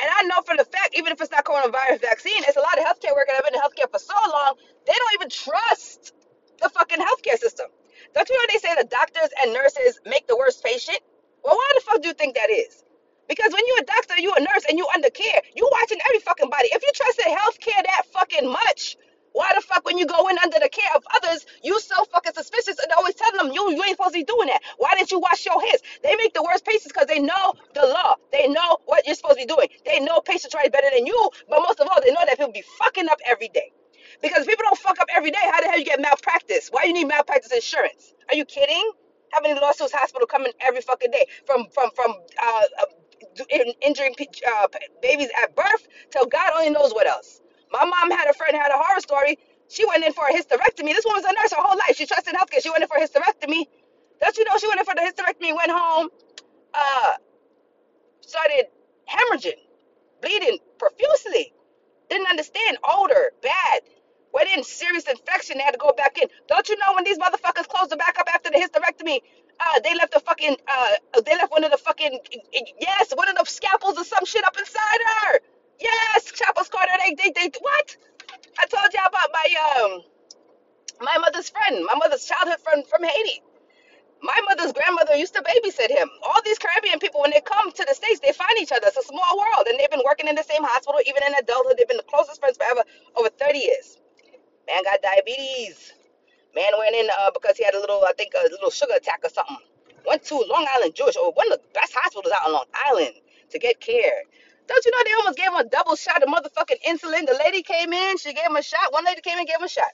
And 0.00 0.10
I 0.16 0.22
know 0.24 0.42
for 0.46 0.56
the 0.56 0.64
fact, 0.64 0.96
even 0.96 1.12
if 1.12 1.20
it's 1.20 1.30
not 1.30 1.44
coronavirus 1.44 2.00
vaccine, 2.00 2.42
it's 2.46 2.56
a 2.56 2.60
lot 2.60 2.78
of 2.78 2.84
healthcare 2.84 3.14
workers 3.14 3.34
that 3.34 3.42
have 3.42 3.44
been 3.44 3.54
in 3.54 3.60
healthcare 3.60 3.90
for 3.90 3.98
so 3.98 4.14
long, 4.30 4.54
they 4.86 4.92
don't 4.94 5.14
even 5.14 5.30
trust 5.30 6.14
the 6.62 6.68
fucking 6.68 6.98
healthcare 6.98 7.38
system. 7.38 7.66
Don't 8.14 8.28
you 8.28 8.36
know 8.36 8.44
they 8.52 8.58
say 8.58 8.74
the 8.76 8.88
doctors 8.88 9.30
and 9.42 9.52
nurses 9.52 10.00
make 10.06 10.26
the 10.28 10.36
worst 10.36 10.64
patient? 10.64 10.98
Well, 11.44 11.56
why 11.56 11.72
the 11.74 11.80
fuck 11.82 12.02
do 12.02 12.08
you 12.08 12.14
think 12.14 12.36
that 12.36 12.50
is? 12.50 12.83
Because 13.28 13.52
when 13.52 13.62
you're 13.66 13.82
a 13.82 13.86
doctor, 13.86 14.14
you're 14.18 14.36
a 14.36 14.40
nurse, 14.40 14.64
and 14.68 14.78
you're 14.78 14.90
under 14.94 15.10
care, 15.10 15.40
you're 15.56 15.70
watching 15.70 15.98
every 16.06 16.20
fucking 16.20 16.50
body. 16.50 16.68
If 16.72 16.82
you 16.82 16.90
trust 16.94 17.18
trusted 17.18 17.32
healthcare 17.38 17.82
that 17.84 18.06
fucking 18.12 18.50
much, 18.50 18.96
why 19.32 19.50
the 19.54 19.60
fuck 19.60 19.84
when 19.84 19.98
you 19.98 20.06
go 20.06 20.28
in 20.28 20.38
under 20.38 20.58
the 20.60 20.68
care 20.68 20.90
of 20.94 21.02
others, 21.16 21.44
you 21.62 21.78
so 21.80 22.04
fucking 22.12 22.32
suspicious 22.34 22.78
and 22.78 22.90
always 22.96 23.14
telling 23.16 23.36
them 23.36 23.52
you 23.52 23.70
you 23.72 23.82
ain't 23.82 23.96
supposed 23.96 24.14
to 24.14 24.20
be 24.20 24.24
doing 24.24 24.46
that. 24.46 24.60
Why 24.78 24.94
didn't 24.94 25.10
you 25.10 25.18
wash 25.18 25.44
your 25.44 25.60
hands? 25.60 25.82
They 26.02 26.14
make 26.16 26.34
the 26.34 26.42
worst 26.42 26.64
patients 26.64 26.92
because 26.92 27.08
they 27.08 27.18
know 27.18 27.54
the 27.74 27.86
law. 27.86 28.14
They 28.32 28.48
know 28.48 28.78
what 28.86 29.06
you're 29.06 29.16
supposed 29.16 29.40
to 29.40 29.46
be 29.46 29.52
doing. 29.52 29.68
They 29.84 29.98
know 30.00 30.20
patients 30.20 30.54
right 30.54 30.70
better 30.70 30.88
than 30.94 31.06
you, 31.06 31.30
but 31.48 31.60
most 31.62 31.80
of 31.80 31.88
all, 31.88 32.00
they 32.00 32.12
know 32.12 32.22
that 32.26 32.38
people 32.38 32.52
be 32.52 32.64
fucking 32.78 33.08
up 33.08 33.18
every 33.26 33.48
day. 33.48 33.72
Because 34.22 34.42
if 34.42 34.48
people 34.48 34.64
don't 34.64 34.78
fuck 34.78 35.00
up 35.00 35.08
every 35.14 35.30
day, 35.32 35.42
how 35.42 35.60
the 35.60 35.68
hell 35.68 35.78
you 35.78 35.84
get 35.84 36.00
malpractice? 36.00 36.68
Why 36.70 36.84
you 36.84 36.92
need 36.92 37.06
malpractice 37.06 37.52
insurance? 37.52 38.14
Are 38.30 38.36
you 38.36 38.44
kidding? 38.44 38.92
How 39.32 39.40
many 39.40 39.58
lawsuits 39.58 39.92
hospital 39.92 40.28
coming 40.28 40.52
every 40.60 40.80
fucking 40.80 41.10
day 41.10 41.26
from 41.44 41.66
from 41.74 41.90
from 41.96 42.14
uh, 42.40 42.62
injuring 43.82 44.14
uh, 44.48 44.68
babies 45.02 45.28
at 45.42 45.56
birth 45.56 45.88
till 46.10 46.26
God 46.26 46.50
only 46.56 46.70
knows 46.70 46.92
what 46.94 47.06
else. 47.06 47.40
My 47.72 47.84
mom 47.84 48.10
had 48.10 48.28
a 48.28 48.34
friend 48.34 48.56
had 48.56 48.70
a 48.72 48.78
horror 48.78 49.00
story. 49.00 49.38
She 49.68 49.86
went 49.86 50.04
in 50.04 50.12
for 50.12 50.26
a 50.28 50.32
hysterectomy. 50.32 50.94
This 50.94 51.04
woman's 51.06 51.26
a 51.26 51.32
nurse 51.32 51.52
her 51.52 51.62
whole 51.62 51.78
life. 51.78 51.96
She 51.96 52.06
trusted 52.06 52.34
healthcare. 52.34 52.62
She 52.62 52.70
went 52.70 52.82
in 52.82 52.88
for 52.88 52.96
a 52.98 53.00
hysterectomy. 53.02 53.66
Don't 54.20 54.38
you 54.38 54.44
know 54.44 54.58
she 54.58 54.68
went 54.68 54.80
in 54.80 54.86
for 54.86 54.94
the 54.94 55.02
hysterectomy, 55.02 55.56
went 55.56 55.70
home, 55.72 56.08
uh, 56.74 57.12
started 58.20 58.66
hemorrhaging, 59.08 59.60
bleeding 60.22 60.58
profusely. 60.78 61.52
Didn't 62.10 62.28
understand. 62.28 62.78
Older, 62.84 63.32
bad. 63.42 63.82
Went 64.32 64.48
in 64.56 64.64
serious 64.64 65.08
infection. 65.08 65.58
They 65.58 65.64
had 65.64 65.72
to 65.72 65.78
go 65.78 65.92
back 65.96 66.18
in. 66.20 66.28
Don't 66.48 66.68
you 66.68 66.76
know 66.78 66.94
when 66.94 67.04
these 67.04 67.18
motherfuckers 67.18 67.68
close 67.68 67.88
the 67.88 67.96
back 67.96 68.18
up 68.20 68.28
after 68.32 68.50
the 68.50 68.58
hysterectomy? 68.58 69.20
Uh, 69.60 69.80
they 69.84 69.94
left 69.94 70.12
the 70.12 70.20
fucking 70.20 70.56
uh, 70.68 70.88
they 71.24 71.32
left 71.36 71.52
one 71.52 71.64
of 71.64 71.70
the 71.70 71.78
fucking 71.78 72.18
yes, 72.80 73.12
one 73.14 73.28
of 73.28 73.36
the 73.36 73.44
scalpels 73.44 73.98
or 73.98 74.04
some 74.04 74.24
shit 74.24 74.44
up 74.44 74.56
inside 74.58 75.00
her. 75.06 75.40
Yes, 75.80 76.32
Chapo's 76.32 76.68
Carter. 76.68 76.92
They, 77.06 77.14
they, 77.14 77.30
they, 77.30 77.50
what? 77.60 77.96
I 78.58 78.66
told 78.66 78.92
y'all 78.94 79.08
about 79.08 79.30
my 79.32 79.46
um, 79.84 80.02
my 81.00 81.18
mother's 81.18 81.50
friend, 81.50 81.84
my 81.86 81.96
mother's 81.96 82.24
childhood 82.26 82.60
friend 82.60 82.86
from 82.86 83.04
Haiti. 83.04 83.42
My 84.22 84.38
mother's 84.48 84.72
grandmother 84.72 85.16
used 85.16 85.34
to 85.34 85.42
babysit 85.42 85.90
him. 85.90 86.08
All 86.24 86.40
these 86.44 86.58
Caribbean 86.58 86.98
people, 86.98 87.20
when 87.22 87.30
they 87.30 87.42
come 87.42 87.70
to 87.72 87.84
the 87.86 87.94
States, 87.94 88.20
they 88.20 88.32
find 88.32 88.58
each 88.58 88.72
other. 88.72 88.86
It's 88.88 88.96
a 88.96 89.02
small 89.02 89.38
world. 89.38 89.66
And 89.68 89.78
they've 89.78 89.90
been 89.90 90.02
working 90.04 90.28
in 90.28 90.34
the 90.34 90.42
same 90.44 90.64
hospital, 90.64 91.00
even 91.06 91.22
in 91.26 91.34
adulthood. 91.34 91.76
They've 91.78 91.88
been 91.88 91.98
the 91.98 92.08
closest 92.08 92.40
friends 92.40 92.56
forever, 92.56 92.84
over 93.16 93.28
30 93.28 93.58
years. 93.58 93.98
Man 94.66 94.82
got 94.84 95.02
diabetes. 95.02 95.92
Man 96.56 96.72
went 96.78 96.94
in 96.96 97.08
uh, 97.10 97.30
because 97.32 97.56
he 97.56 97.64
had 97.64 97.74
a 97.74 97.80
little, 97.80 98.04
I 98.06 98.12
think, 98.18 98.32
a 98.34 98.48
little 98.50 98.70
sugar 98.70 98.94
attack 98.96 99.20
or 99.24 99.30
something. 99.30 99.58
Went 100.06 100.24
to 100.26 100.36
Long 100.36 100.66
Island 100.76 100.94
Jewish, 100.94 101.16
or 101.16 101.32
one 101.32 101.52
of 101.52 101.58
the 101.58 101.64
best 101.74 101.94
hospitals 101.96 102.32
out 102.34 102.46
on 102.46 102.52
Long 102.54 102.66
Island 102.86 103.14
to 103.50 103.58
get 103.58 103.80
care. 103.80 104.22
Don't 104.68 104.84
you 104.84 104.92
know 104.92 105.02
they 105.04 105.12
almost 105.14 105.38
gave 105.38 105.48
him 105.48 105.56
a 105.56 105.64
double 105.64 105.96
shot 105.96 106.22
of 106.22 106.28
motherfucking 106.28 106.82
insulin? 106.86 107.26
The 107.26 107.38
lady 107.44 107.62
came 107.62 107.92
in, 107.92 108.18
she 108.18 108.32
gave 108.34 108.46
him 108.46 108.56
a 108.56 108.62
shot. 108.62 108.92
One 108.92 109.04
lady 109.04 109.20
came 109.22 109.38
in, 109.38 109.46
gave 109.46 109.56
him 109.58 109.64
a 109.64 109.68
shot. 109.68 109.92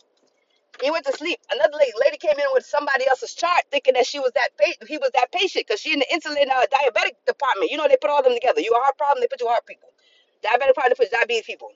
He 0.82 0.90
went 0.90 1.06
to 1.06 1.12
sleep. 1.12 1.40
Another 1.52 1.76
lady, 1.78 1.92
lady 2.00 2.18
came 2.18 2.38
in 2.38 2.46
with 2.54 2.64
somebody 2.66 3.06
else's 3.08 3.34
chart, 3.34 3.62
thinking 3.70 3.94
that 3.94 4.06
she 4.06 4.20
was 4.20 4.32
that 4.36 4.50
pa- 4.58 4.86
he 4.86 4.98
was 4.98 5.10
that 5.14 5.32
patient 5.32 5.66
because 5.66 5.80
she 5.80 5.92
in 5.92 6.00
the 6.00 6.06
insulin 6.12 6.48
uh, 6.50 6.66
diabetic 6.70 7.16
department. 7.26 7.70
You 7.70 7.78
know 7.78 7.88
they 7.88 7.98
put 8.00 8.10
all 8.10 8.22
them 8.22 8.34
together. 8.34 8.60
You 8.60 8.72
a 8.72 8.80
heart 8.82 8.98
problem, 8.98 9.20
they 9.22 9.28
put 9.28 9.40
you 9.40 9.48
heart 9.48 9.66
people. 9.66 9.90
Diabetic 10.44 10.74
problem, 10.74 10.94
they 10.98 11.04
put 11.06 11.12
diabetes 11.12 11.44
people. 11.46 11.72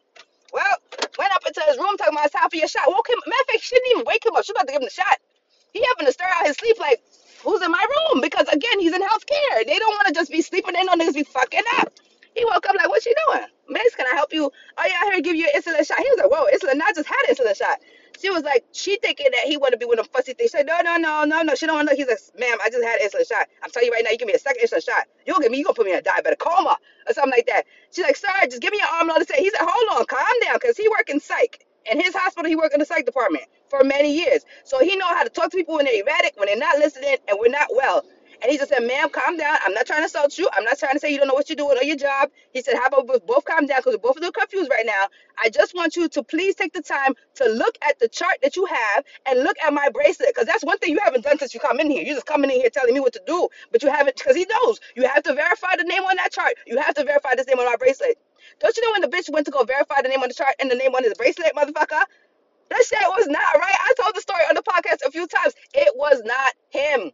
Well, 0.53 0.77
went 1.19 1.33
up 1.35 1.47
into 1.47 1.63
his 1.69 1.79
room 1.79 1.97
talking 1.99 2.15
about 2.15 2.27
it's 2.27 2.35
time 2.35 2.51
for 2.51 2.57
your 2.57 2.69
shot. 2.69 2.85
Woke 2.89 3.09
him. 3.09 3.19
Matter 3.27 3.43
of 3.43 3.49
fact, 3.49 3.63
she 3.65 3.77
didn't 3.77 3.93
even 3.93 4.05
wake 4.07 4.25
him 4.27 4.35
up. 4.37 4.45
She 4.45 4.53
about 4.53 4.67
to 4.69 4.73
give 4.73 4.83
him 4.83 4.89
the 4.89 4.95
shot. 4.95 5.19
He 5.73 5.85
happened 5.85 6.07
to 6.09 6.13
stir 6.13 6.27
out 6.27 6.47
his 6.47 6.57
sleep 6.57 6.79
like, 6.81 7.03
who's 7.45 7.63
in 7.63 7.71
my 7.71 7.85
room? 7.85 8.21
Because 8.23 8.49
again, 8.49 8.81
he's 8.81 8.95
in 8.95 9.03
healthcare. 9.03 9.67
They 9.67 9.79
don't 9.79 9.95
want 9.95 10.09
to 10.09 10.15
just 10.15 10.31
be 10.31 10.43
sleeping. 10.43 10.75
They 10.75 10.85
know 10.85 10.95
niggas 10.95 11.15
be 11.15 11.25
fucking 11.25 11.65
up. 11.79 11.93
He 12.37 12.45
woke 12.45 12.67
up 12.69 12.77
like, 12.77 12.89
what 12.89 13.05
you 13.07 13.15
doing? 13.29 13.47
Miss, 13.69 13.95
can 13.95 14.07
I 14.07 14.17
help 14.17 14.33
you? 14.33 14.51
Oh 14.79 14.85
yeah, 14.87 14.99
I 15.03 15.11
here 15.13 15.23
give 15.23 15.37
you 15.37 15.49
an 15.53 15.61
insulin 15.61 15.87
shot. 15.87 15.99
He 15.99 16.09
was 16.11 16.19
like, 16.19 16.31
whoa, 16.31 16.47
insulin. 16.53 16.81
I 16.83 16.93
just 16.93 17.09
had 17.09 17.23
an 17.29 17.35
insulin 17.35 17.57
shot. 17.57 17.81
She 18.21 18.31
was 18.31 18.43
like, 18.43 18.65
she 18.73 18.97
thinking 18.97 19.29
that 19.33 19.47
he 19.47 19.57
want 19.57 19.73
to 19.73 19.79
be 19.79 19.87
with 19.87 19.99
a 19.99 20.05
fussy 20.05 20.35
thing. 20.35 20.47
She 20.47 20.49
said, 20.49 20.67
no, 20.67 20.81
no, 20.83 20.97
no, 20.97 21.25
no, 21.25 21.43
no. 21.43 21.55
She 21.55 21.67
don't 21.67 21.77
want 21.77 21.89
to. 21.89 21.95
Know 21.95 21.97
he's 21.97 22.09
like, 22.09 22.41
ma'am, 22.41 22.59
I 22.63 22.71
just 22.71 22.85
had 22.85 23.01
an 23.01 23.09
insulin 23.09 23.29
shot. 23.29 23.49
I'm 23.63 23.71
telling 23.71 23.87
you 23.89 23.93
right 23.93 24.05
now, 24.05 24.11
you 24.11 24.19
give 24.19 24.29
me 24.29 24.35
a 24.35 24.39
second 24.39 24.67
insulin 24.67 24.85
shot. 24.85 25.07
You'll 25.27 25.41
give 25.41 25.51
me, 25.51 25.59
you're 25.59 25.65
gonna 25.65 25.75
put 25.75 25.87
me 25.87 25.93
in 25.93 25.99
a 25.99 26.03
diabetic 26.03 26.39
coma 26.39 26.77
or 27.09 27.13
something 27.15 27.33
like 27.33 27.47
that. 27.47 27.65
She's 27.93 28.05
like, 28.05 28.17
sorry, 28.17 28.49
just 28.49 28.63
give 28.63 28.73
me 28.73 28.79
your 28.79 28.89
arm. 28.89 29.11
And 29.11 29.13
all. 29.13 29.19
He 29.37 29.51
said, 29.51 29.59
hold 29.61 29.99
on, 30.01 30.07
calm 30.07 30.27
down, 30.43 30.59
cause 30.61 30.77
he 30.77 30.89
work 30.89 31.11
in 31.11 31.21
psych. 31.21 31.67
In 31.91 32.01
his 32.01 32.15
hospital, 32.15 32.49
he 32.49 32.57
worked 32.57 32.75
in 32.75 32.81
the 32.81 32.87
psych 32.87 33.05
department 33.07 33.45
for 33.69 33.85
many 33.85 34.15
years. 34.17 34.45
So 34.65 34.79
he 34.81 34.97
know 34.97 35.07
how 35.07 35.23
to 35.25 35.31
talk 35.31 35.51
to 35.51 35.57
people 35.57 35.77
when 35.77 35.85
they're 35.85 36.03
erratic, 36.03 36.35
when 36.37 36.47
they're 36.47 36.57
not 36.57 36.79
listening, 36.79 37.17
and 37.29 37.39
we're 37.41 37.51
not 37.51 37.69
well. 37.75 38.05
And 38.45 38.53
he 38.53 38.59
just 38.59 38.69
said, 38.69 38.81
ma'am, 38.81 39.09
calm 39.09 39.39
down. 39.39 39.57
I'm 39.65 39.73
not 39.73 39.87
trying 39.87 40.01
to 40.01 40.05
insult 40.05 40.37
you. 40.37 40.47
I'm 40.53 40.65
not 40.65 40.79
trying 40.79 40.93
to 40.93 41.01
say 41.01 41.11
you 41.11 41.17
don't 41.17 41.29
know 41.29 41.35
what 41.35 41.49
you're 41.49 41.57
doing 41.57 41.79
or 41.79 41.83
your 41.83 41.97
job. 41.97 42.29
He 42.53 42.61
said, 42.61 42.75
how 42.75 42.89
about 42.89 43.09
we 43.09 43.19
both 43.27 43.47
calm 43.47 43.65
down 43.65 43.79
because 43.79 43.95
we're 43.95 44.01
both 44.01 44.19
a 44.19 44.21
little 44.21 44.33
confused 44.33 44.71
right 44.71 44.85
now. 44.85 45.07
I 45.43 45.49
just 45.49 45.75
want 45.75 45.97
you 45.97 46.11
to 46.11 46.23
please 46.23 46.55
take 46.55 46.75
the 46.75 46.83
time 46.83 47.15
to 47.37 47.49
look 47.49 47.79
at 47.81 47.99
the 48.01 48.07
chart 48.07 48.37
that 48.43 48.55
you 48.55 48.67
have 48.67 49.05
and 49.25 49.43
look 49.43 49.57
at 49.65 49.73
my 49.73 49.89
bracelet 49.89 50.29
because 50.29 50.47
that's 50.47 50.63
one 50.63 50.77
thing 50.77 50.91
you 50.91 51.01
haven't 51.03 51.25
done 51.25 51.39
since 51.39 51.55
you 51.55 51.61
come 51.61 51.81
in 51.81 51.91
here. 51.91 52.03
You're 52.03 52.17
just 52.17 52.27
coming 52.27 52.51
in 52.51 52.57
here 52.57 52.69
telling 52.69 52.93
me 52.93 53.01
what 53.01 53.15
to 53.15 53.23
do, 53.27 53.49
but 53.73 53.83
you 53.83 53.89
haven't 53.91 54.17
because 54.19 54.37
he 54.37 54.45
knows 54.45 54.79
you 54.95 55.09
have 55.09 55.23
to 55.23 55.33
verify 55.33 55.77
the 55.79 55.85
name 55.85 56.03
on 56.03 56.17
that 56.17 56.31
chart. 56.31 56.53
You 56.67 56.79
have 56.81 56.95
to 56.97 57.05
verify 57.05 57.35
this 57.37 57.47
name 57.47 57.59
on 57.59 57.65
my 57.65 57.77
bracelet. 57.77 58.19
Don't 58.61 58.77
you 58.77 58.83
know 58.85 58.93
when 58.93 59.01
the 59.01 59.17
bitch 59.17 59.33
went 59.33 59.47
to 59.47 59.53
go 59.53 59.65
verify 59.65 60.03
the 60.03 60.11
name 60.11 60.23
on 60.23 60.29
the 60.29 60.35
chart 60.35 60.55
and 60.61 60.71
the 60.71 60.75
name 60.75 60.95
on 60.95 61.03
his 61.03 61.15
bracelet, 61.15 61.53
motherfucker? 61.57 62.03
That 62.69 62.85
shit 62.85 62.99
was 63.09 63.27
not 63.27 63.59
right. 63.59 63.77
I 63.81 63.95
told 64.03 64.15
the 64.15 64.21
story 64.21 64.43
on 64.51 64.55
the 64.55 64.63
podcast 64.63 65.07
a 65.07 65.11
few 65.11 65.27
times. 65.27 65.55
It 65.73 65.93
was 65.97 66.21
not 66.27 66.53
him. 66.69 67.11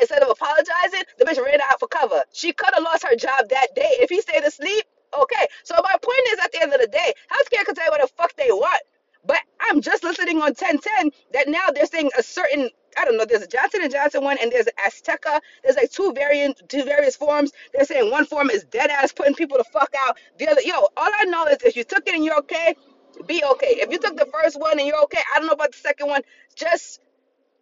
Instead 0.00 0.22
of 0.22 0.30
apologizing, 0.30 1.02
the 1.18 1.24
bitch 1.24 1.42
ran 1.42 1.60
out 1.70 1.80
for 1.80 1.88
cover. 1.88 2.22
She 2.32 2.52
could 2.52 2.70
have 2.74 2.82
lost 2.82 3.04
her 3.04 3.16
job 3.16 3.48
that 3.50 3.74
day. 3.74 3.90
If 4.00 4.10
he 4.10 4.20
stayed 4.20 4.44
asleep, 4.44 4.84
okay. 5.18 5.46
So 5.64 5.74
my 5.82 5.96
point 6.02 6.20
is 6.32 6.38
at 6.44 6.52
the 6.52 6.62
end 6.62 6.72
of 6.72 6.80
the 6.80 6.86
day, 6.88 7.14
healthcare 7.30 7.64
can 7.64 7.74
tell 7.74 7.86
you 7.86 7.90
what 7.92 8.00
the 8.00 8.08
fuck 8.16 8.34
they 8.36 8.50
want. 8.50 8.80
But 9.24 9.40
I'm 9.60 9.80
just 9.80 10.04
listening 10.04 10.36
on 10.36 10.54
1010 10.54 11.10
that 11.32 11.48
now 11.48 11.70
they're 11.74 11.86
saying 11.86 12.10
a 12.18 12.22
certain 12.22 12.70
I 12.98 13.04
don't 13.04 13.18
know, 13.18 13.26
there's 13.26 13.42
a 13.42 13.46
Johnson 13.46 13.82
and 13.82 13.92
Johnson 13.92 14.24
one 14.24 14.38
and 14.40 14.50
there's 14.50 14.66
an 14.66 14.72
Azteca. 14.86 15.40
There's 15.62 15.76
like 15.76 15.90
two 15.90 16.12
variant 16.14 16.62
two 16.68 16.84
various 16.84 17.16
forms. 17.16 17.52
They're 17.74 17.84
saying 17.84 18.10
one 18.10 18.24
form 18.24 18.50
is 18.50 18.64
dead 18.64 18.90
ass 18.90 19.12
putting 19.12 19.34
people 19.34 19.58
the 19.58 19.64
fuck 19.64 19.92
out. 19.98 20.16
The 20.38 20.48
other 20.48 20.62
yo, 20.62 20.74
all 20.74 21.10
I 21.18 21.24
know 21.24 21.46
is 21.46 21.58
if 21.62 21.76
you 21.76 21.84
took 21.84 22.06
it 22.06 22.14
and 22.14 22.24
you're 22.24 22.38
okay, 22.38 22.74
be 23.26 23.42
okay. 23.44 23.78
If 23.80 23.90
you 23.90 23.98
took 23.98 24.16
the 24.16 24.26
first 24.32 24.58
one 24.60 24.78
and 24.78 24.86
you're 24.86 25.02
okay, 25.04 25.20
I 25.34 25.38
don't 25.38 25.46
know 25.46 25.54
about 25.54 25.72
the 25.72 25.78
second 25.78 26.08
one. 26.08 26.22
Just 26.54 27.00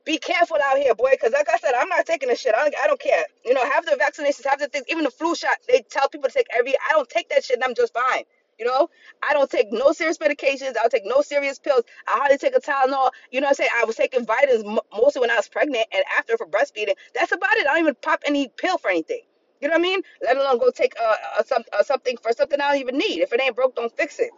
be 0.05 0.19
careful 0.19 0.59
out 0.65 0.79
here, 0.79 0.95
boy. 0.95 1.11
Because 1.13 1.33
like 1.33 1.49
I 1.53 1.59
said, 1.59 1.73
I'm 1.79 1.89
not 1.89 2.07
taking 2.07 2.29
this 2.29 2.41
shit. 2.41 2.55
I 2.55 2.65
don't, 2.65 2.75
I 2.83 2.87
don't 2.87 3.01
care. 3.01 3.25
You 3.45 3.55
know, 3.55 3.65
have 3.71 3.87
the 3.87 3.93
vaccinations, 3.93 4.47
have 4.47 4.59
the 4.61 4.69
things, 4.69 4.85
even 4.89 5.05
the 5.05 5.11
flu 5.11 5.35
shot. 5.35 5.57
They 5.69 5.83
tell 5.91 6.09
people 6.09 6.29
to 6.29 6.35
take 6.35 6.47
every. 6.57 6.75
I 6.89 6.93
don't 6.93 7.09
take 7.09 7.29
that 7.31 7.45
shit, 7.45 7.57
and 7.57 7.65
I'm 7.65 7.75
just 7.75 7.95
fine. 7.95 8.25
You 8.59 8.67
know, 8.67 8.89
I 9.23 9.33
don't 9.33 9.51
take 9.51 9.73
no 9.73 9.93
serious 9.93 10.19
medications. 10.19 10.71
I 10.71 10.83
don't 10.83 10.91
take 10.91 11.07
no 11.07 11.23
serious 11.23 11.59
pills. 11.59 11.83
I 12.07 12.19
hardly 12.19 12.39
take 12.39 12.57
a 12.57 12.61
Tylenol. 12.61 13.11
You 13.33 13.41
know 13.41 13.47
what 13.47 13.51
I'm 13.51 13.55
saying? 13.55 13.71
I 13.77 13.85
was 13.85 13.97
taking 13.97 14.25
vitamins 14.25 14.65
mostly 14.93 15.21
when 15.21 15.31
I 15.31 15.37
was 15.37 15.49
pregnant 15.49 15.87
and 15.93 16.05
after 16.17 16.37
for 16.37 16.47
breastfeeding. 16.47 16.95
That's 17.15 17.33
about 17.33 17.57
it. 17.57 17.67
I 17.67 17.75
don't 17.75 17.81
even 17.81 17.97
pop 18.01 18.23
any 18.27 18.49
pill 18.49 18.79
for 18.79 18.91
anything. 18.91 19.23
You 19.61 19.69
know 19.69 19.75
what 19.75 19.81
I 19.81 19.83
mean? 19.83 20.03
Let 20.23 20.37
alone 20.37 20.59
go 20.59 20.71
take 20.71 20.95
uh, 21.03 21.43
some, 21.45 21.63
something 21.85 22.17
for 22.23 22.33
something 22.33 22.61
I 22.61 22.73
don't 22.73 22.81
even 22.81 22.99
need. 22.99 23.21
If 23.21 23.33
it 23.33 23.41
ain't 23.41 23.57
broke, 23.57 23.75
don't 23.75 23.95
fix 23.97 24.21
it. 24.21 24.31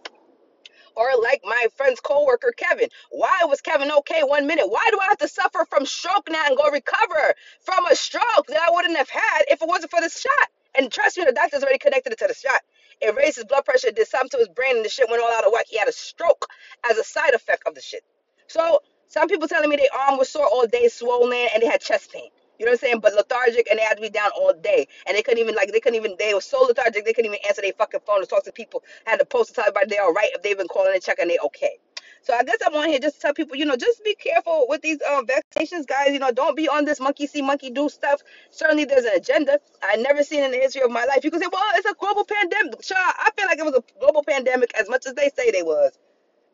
Or 0.97 1.11
like 1.23 1.43
my 1.45 1.67
friend's 1.77 2.01
coworker 2.01 2.53
Kevin. 2.57 2.89
Why 3.11 3.41
was 3.45 3.61
Kevin 3.61 3.91
okay 3.91 4.23
one 4.23 4.47
minute? 4.47 4.67
Why 4.69 4.89
do 4.91 4.99
I 5.01 5.07
have 5.07 5.19
to 5.19 5.29
suffer 5.29 5.67
from 5.69 5.87
stroke 5.87 6.29
now 6.31 6.45
and 6.47 6.57
go 6.57 6.71
recover 6.71 7.35
from 7.61 7.87
a 7.87 7.95
stroke 7.95 8.47
that 8.49 8.61
I 8.63 8.71
wouldn't 8.71 8.97
have 8.97 9.11
had 9.11 9.45
if 9.49 9.63
it 9.63 9.69
wasn't 9.69 9.91
for 9.91 10.01
this 10.01 10.21
shot? 10.21 10.49
And 10.79 10.91
trust 10.93 11.19
me, 11.19 11.25
the 11.25 11.33
doctor's 11.33 11.63
already 11.63 11.79
connected 11.79 12.13
it 12.13 12.19
to 12.21 12.27
the 12.27 12.35
shot. 12.35 12.61
It 13.01 13.15
raised 13.15 13.37
his 13.37 13.45
blood 13.45 13.65
pressure, 13.65 13.91
did 13.91 14.09
something 14.09 14.31
to 14.31 14.39
his 14.39 14.49
brain, 14.49 14.77
and 14.77 14.85
the 14.85 14.89
shit 14.89 15.09
went 15.11 15.23
all 15.23 15.33
out 15.33 15.47
of 15.47 15.53
whack. 15.53 15.67
He 15.69 15.79
had 15.79 15.89
a 15.89 15.93
stroke 15.93 16.47
as 16.89 16.99
a 16.99 17.05
side 17.05 17.35
effect 17.35 17.65
of 17.67 17.75
the 17.75 17.81
shit. 17.81 18.03
So 18.49 18.81
some 19.09 19.29
people 19.29 19.49
telling 19.49 19.71
me 19.71 19.77
their 19.77 19.89
arm 19.99 20.19
was 20.19 20.29
sore 20.29 20.47
all 20.47 20.67
day, 20.67 20.89
swollen, 20.89 21.49
and 21.55 21.63
they 21.63 21.67
had 21.67 21.81
chest 21.81 22.13
pain. 22.13 22.31
You 22.59 22.67
know 22.67 22.73
what 22.73 22.83
I'm 22.83 22.89
saying? 22.89 23.01
But 23.01 23.15
lethargic 23.15 23.69
and 23.71 23.79
they 23.79 23.85
had 23.85 23.97
to 23.97 24.03
be 24.03 24.11
down 24.11 24.31
all 24.37 24.53
day. 24.55 24.89
And 25.07 25.17
they 25.17 25.23
couldn't 25.23 25.41
even 25.41 25.55
like 25.55 25.73
they 25.73 25.81
couldn't 25.81 25.97
even 25.97 26.17
they 26.19 26.35
were 26.35 26.41
so 26.41 26.63
lethargic 26.63 27.05
they 27.05 27.13
couldn't 27.13 27.33
even 27.33 27.47
answer 27.47 27.63
their 27.63 27.73
fucking 27.73 28.01
phone 28.07 28.21
to 28.21 28.27
talk 28.27 28.45
to 28.45 28.53
people. 28.53 28.83
Had 29.05 29.19
to 29.19 29.27
post 29.27 29.51
to 29.51 29.55
tell 29.55 29.65
everybody 29.65 29.87
they're 29.91 30.05
all 30.05 30.13
right 30.13 30.31
if 30.35 30.43
they've 30.43 30.57
been 30.57 30.69
calling 30.69 30.93
and 30.95 31.03
checking 31.03 31.29
they 31.29 31.39
okay. 31.39 31.79
So 32.23 32.35
I 32.35 32.43
guess 32.43 32.59
I'm 32.67 32.75
on 32.75 32.89
here 32.89 32.99
just 32.99 33.17
to 33.17 33.21
tell 33.23 33.35
people, 33.35 33.57
you 33.57 33.65
know, 33.65 33.77
just 33.77 34.03
be 34.03 34.15
careful 34.17 34.67
with 34.69 34.83
these 34.83 34.99
um 35.03 35.27
vaccinations, 35.27 35.87
guys. 35.87 36.09
You 36.13 36.19
know, 36.19 36.33
don't 36.33 36.57
be 36.57 36.69
on 36.69 36.85
this 36.85 36.99
monkey 36.99 37.27
see, 37.27 37.43
monkey 37.43 37.71
do 37.71 37.89
stuff. 37.89 38.21
Certainly 38.51 38.87
there's 38.87 39.05
an 39.05 39.15
agenda. 39.15 39.61
I 39.83 39.97
never 39.97 40.25
seen 40.25 40.43
in 40.43 40.51
the 40.51 40.57
history 40.59 40.83
of 40.83 40.91
my 40.91 41.05
life. 41.05 41.25
You 41.25 41.31
can 41.31 41.41
say, 41.41 41.47
well, 41.53 41.63
it's 41.77 41.89
a 41.89 41.95
global 41.95 42.25
pandemic. 42.25 42.83
Sure, 42.83 42.97
I 42.99 43.31
feel 43.37 43.47
like 43.47 43.59
it 43.59 43.65
was 43.65 43.75
a 43.75 43.85
global 44.01 44.25
pandemic 44.25 44.73
as 44.79 44.89
much 44.89 45.07
as 45.07 45.15
they 45.15 45.31
say 45.37 45.53
they 45.53 45.63
was. 45.63 45.93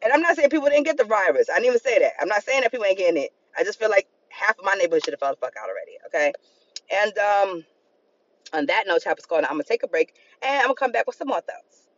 And 0.03 0.13
I'm 0.13 0.21
not 0.21 0.37
saying 0.37 0.51
people 0.51 0.69
didn't 0.69 0.85
get 0.85 0.97
the 0.99 1.05
virus. 1.05 1.49
I 1.51 1.55
didn't 1.55 1.69
even 1.69 1.81
say 1.81 1.99
that. 2.01 2.13
I'm 2.21 2.29
not 2.29 2.43
saying 2.43 2.63
that 2.63 2.71
people 2.73 2.87
ain't 2.87 2.99
getting 2.99 3.23
it. 3.23 3.31
I 3.57 3.65
just 3.65 3.79
feel 3.79 3.91
like 3.91 4.09
half 4.33 4.59
of 4.59 4.65
my 4.65 4.75
neighborhood 4.75 5.05
should 5.05 5.15
have 5.15 5.21
fell 5.21 5.33
the 5.33 5.37
fuck 5.37 5.55
out 5.61 5.69
already. 5.69 5.99
Okay. 6.07 6.33
And 6.91 7.19
um, 7.19 7.65
on 8.53 8.67
that 8.67 8.85
note, 8.87 9.03
Chapel's 9.03 9.27
going. 9.27 9.45
I'm 9.45 9.53
gonna 9.53 9.65
take 9.65 9.83
a 9.83 9.89
break 9.89 10.15
and 10.43 10.61
I'm 10.61 10.67
gonna 10.67 10.75
come 10.75 10.93
back 10.93 11.07
with 11.07 11.17
some 11.17 11.29
more 11.29 11.41
thoughts. 11.41 11.89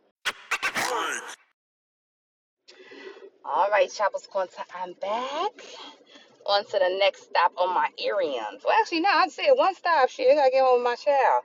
All 3.43 3.69
right, 3.69 3.91
Chapel's 3.91 4.27
going. 4.31 4.47
I'm 4.75 4.93
back. 4.93 5.51
On 6.47 6.63
to 6.63 6.71
the 6.73 6.97
next 6.99 7.23
stop 7.23 7.53
on 7.57 7.73
my 7.73 7.89
errands. 7.99 8.63
Well, 8.63 8.75
actually, 8.79 8.99
no, 9.01 9.09
I'd 9.11 9.31
say 9.31 9.49
one 9.51 9.73
stop. 9.73 10.09
Shit, 10.09 10.31
I 10.31 10.35
gotta 10.35 10.51
get 10.51 10.63
home 10.63 10.77
with 10.77 10.83
my 10.83 10.95
child. 10.95 11.43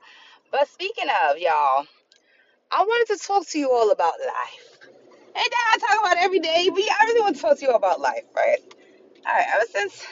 But 0.51 0.67
speaking 0.69 1.07
of 1.27 1.39
y'all, 1.39 1.85
I 2.71 2.83
wanted 2.83 3.17
to 3.17 3.25
talk 3.25 3.47
to 3.47 3.59
you 3.59 3.71
all 3.71 3.91
about 3.91 4.13
life. 4.19 4.89
Ain't 5.35 5.51
that 5.51 5.73
I 5.73 5.77
talk 5.79 5.99
about 6.05 6.17
every 6.23 6.39
day? 6.39 6.69
But 6.69 6.83
yeah, 6.85 6.93
I 6.99 7.05
really 7.05 7.21
want 7.21 7.35
to 7.35 7.41
talk 7.41 7.57
to 7.57 7.65
you 7.65 7.71
about 7.71 7.99
life, 7.99 8.23
right? 8.35 8.59
All 9.25 9.33
right, 9.33 9.45
ever 9.55 9.65
since 9.71 10.05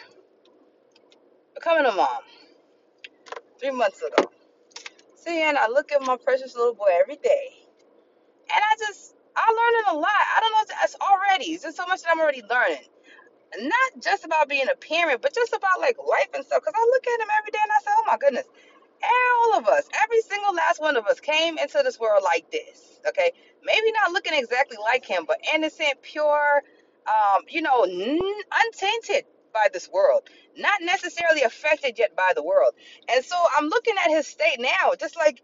becoming 1.59 1.85
a 1.85 1.95
mom 1.95 2.21
three 3.59 3.71
months 3.71 4.01
ago, 4.01 4.29
seeing 5.15 5.55
I 5.57 5.67
look 5.67 5.91
at 5.91 6.01
my 6.01 6.17
precious 6.17 6.55
little 6.55 6.73
boy 6.73 6.89
every 7.01 7.17
day, 7.17 7.67
and 8.53 8.63
I 8.63 8.75
just 8.79 9.15
I'm 9.35 9.55
learning 9.55 9.83
a 9.89 9.95
lot. 9.95 10.09
I 10.37 10.39
don't 10.41 10.51
know 10.53 10.75
that's 10.81 10.95
already. 11.01 11.45
It's 11.53 11.63
just 11.63 11.77
so 11.77 11.85
much 11.87 12.01
that 12.03 12.09
I'm 12.11 12.19
already 12.19 12.43
learning. 12.49 12.85
Not 13.59 14.03
just 14.03 14.25
about 14.25 14.49
being 14.49 14.67
a 14.71 14.75
parent, 14.77 15.21
but 15.21 15.33
just 15.33 15.53
about 15.53 15.79
like 15.79 15.97
life 15.99 16.29
and 16.35 16.45
stuff. 16.45 16.63
Cause 16.63 16.73
I 16.75 16.81
look 16.91 17.07
at 17.07 17.21
him 17.21 17.29
every 17.39 17.51
day 17.51 17.59
and 17.63 17.71
I 17.71 17.81
say, 17.83 17.91
oh 17.97 18.03
my 18.07 18.17
goodness, 18.17 18.45
all 19.03 19.57
of 19.59 19.67
us, 19.67 19.89
every 20.03 20.21
single 20.21 20.53
last 20.55 20.81
one 20.81 20.97
of 20.97 21.07
us 21.07 21.19
came 21.19 21.57
into 21.57 21.81
this 21.83 21.99
world 21.99 22.23
like 22.23 22.51
this. 22.51 22.99
Okay, 23.07 23.31
maybe 23.63 23.91
not 23.93 24.11
looking 24.11 24.33
exactly 24.35 24.77
like 24.81 25.05
him, 25.05 25.25
but 25.27 25.39
innocent, 25.53 26.01
pure, 26.03 26.63
um, 27.07 27.43
you 27.49 27.61
know, 27.61 27.83
n- 27.83 28.41
untainted 28.65 29.25
by 29.53 29.67
this 29.73 29.89
world, 29.89 30.23
not 30.57 30.81
necessarily 30.81 31.43
affected 31.43 31.99
yet 31.99 32.15
by 32.15 32.33
the 32.35 32.43
world. 32.43 32.73
And 33.13 33.25
so 33.25 33.37
I'm 33.57 33.67
looking 33.67 33.95
at 34.03 34.11
his 34.11 34.27
state 34.27 34.59
now, 34.59 34.93
just 34.99 35.17
like 35.17 35.41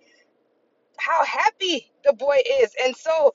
how 0.98 1.26
happy 1.26 1.92
the 2.06 2.14
boy 2.14 2.40
is, 2.62 2.76
and 2.84 2.96
so 2.96 3.34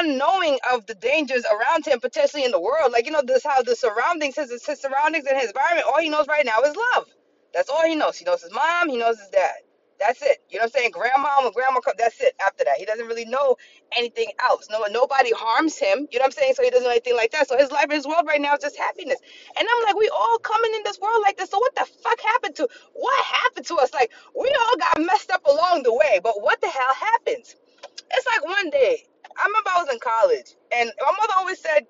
unknowing 0.00 0.58
of 0.72 0.86
the 0.86 0.94
dangers 0.94 1.44
around 1.46 1.86
him 1.86 2.00
potentially 2.00 2.44
in 2.44 2.52
the 2.52 2.60
world 2.60 2.92
like 2.92 3.06
you 3.06 3.12
know 3.12 3.22
this 3.26 3.44
how 3.44 3.62
the 3.62 3.76
surroundings 3.76 4.36
his, 4.36 4.50
his 4.50 4.80
surroundings 4.80 5.26
and 5.26 5.38
his 5.40 5.48
environment 5.50 5.86
all 5.88 6.00
he 6.00 6.10
knows 6.10 6.26
right 6.28 6.46
now 6.46 6.60
is 6.62 6.76
love 6.76 7.06
That's 7.54 7.70
all 7.70 7.86
he 7.86 7.96
knows. 7.96 8.18
He 8.18 8.26
knows 8.26 8.42
his 8.42 8.52
mom, 8.52 8.90
he 8.90 8.98
knows 8.98 9.20
his 9.20 9.30
dad. 9.30 9.56
That's 10.04 10.22
it. 10.22 10.38
You 10.50 10.58
know 10.58 10.64
what 10.64 10.74
I'm 10.76 10.80
saying? 10.80 10.90
Grandma 10.92 11.46
and 11.46 11.54
grandma, 11.54 11.80
that's 11.98 12.20
it 12.20 12.34
after 12.44 12.64
that. 12.64 12.76
He 12.78 12.86
doesn't 12.86 13.06
really 13.06 13.26
know 13.26 13.56
anything 13.96 14.28
else. 14.40 14.68
No, 14.70 14.84
nobody 14.90 15.30
harms 15.32 15.78
him. 15.78 16.08
You 16.10 16.18
know 16.18 16.24
what 16.24 16.26
I'm 16.26 16.32
saying? 16.32 16.54
So 16.56 16.64
he 16.64 16.70
doesn't 16.70 16.84
know 16.84 16.90
anything 16.90 17.16
like 17.16 17.30
that. 17.32 17.48
So 17.48 17.56
his 17.56 17.70
life, 17.70 17.90
his 17.90 18.06
world 18.06 18.24
right 18.26 18.40
now 18.42 18.54
is 18.54 18.62
just 18.62 18.76
happiness. 18.78 19.18
And 19.58 19.68
I'm 19.70 19.84
like, 19.86 19.96
we 19.96 20.10
all 20.10 20.38
coming 20.40 20.72
in 20.74 20.82
this 20.84 21.00
world 21.00 21.22
like 21.22 21.38
this. 21.38 21.50
So 21.50 21.58
what 21.60 21.74
the 21.76 21.86
fuck 22.02 22.20
happened 22.20 22.56
to, 22.56 22.68
what 22.94 23.24
happened 23.24 23.66
to 23.66 23.76
us? 23.76 23.94
Like, 23.94 24.12
we 24.38 24.48
all 24.48 24.76
got 24.78 25.06
messed 25.06 25.30
up 25.30 25.46
along 25.46 25.84
the 25.84 25.94
way. 25.94 26.20
But 26.22 26.42
what 26.42 26.60
the 26.60 26.68
hell 26.68 26.94
happens? 26.94 27.56
It's 28.12 28.26
like 28.26 28.44
one 28.44 28.70
day, 28.70 29.04
I 29.38 29.46
remember 29.46 29.70
I 29.70 29.82
was 29.82 29.92
in 29.92 30.00
college, 30.00 30.56
and 30.72 30.92
my 31.00 31.12
mother 31.20 31.34
always 31.38 31.60
said, 31.60 31.86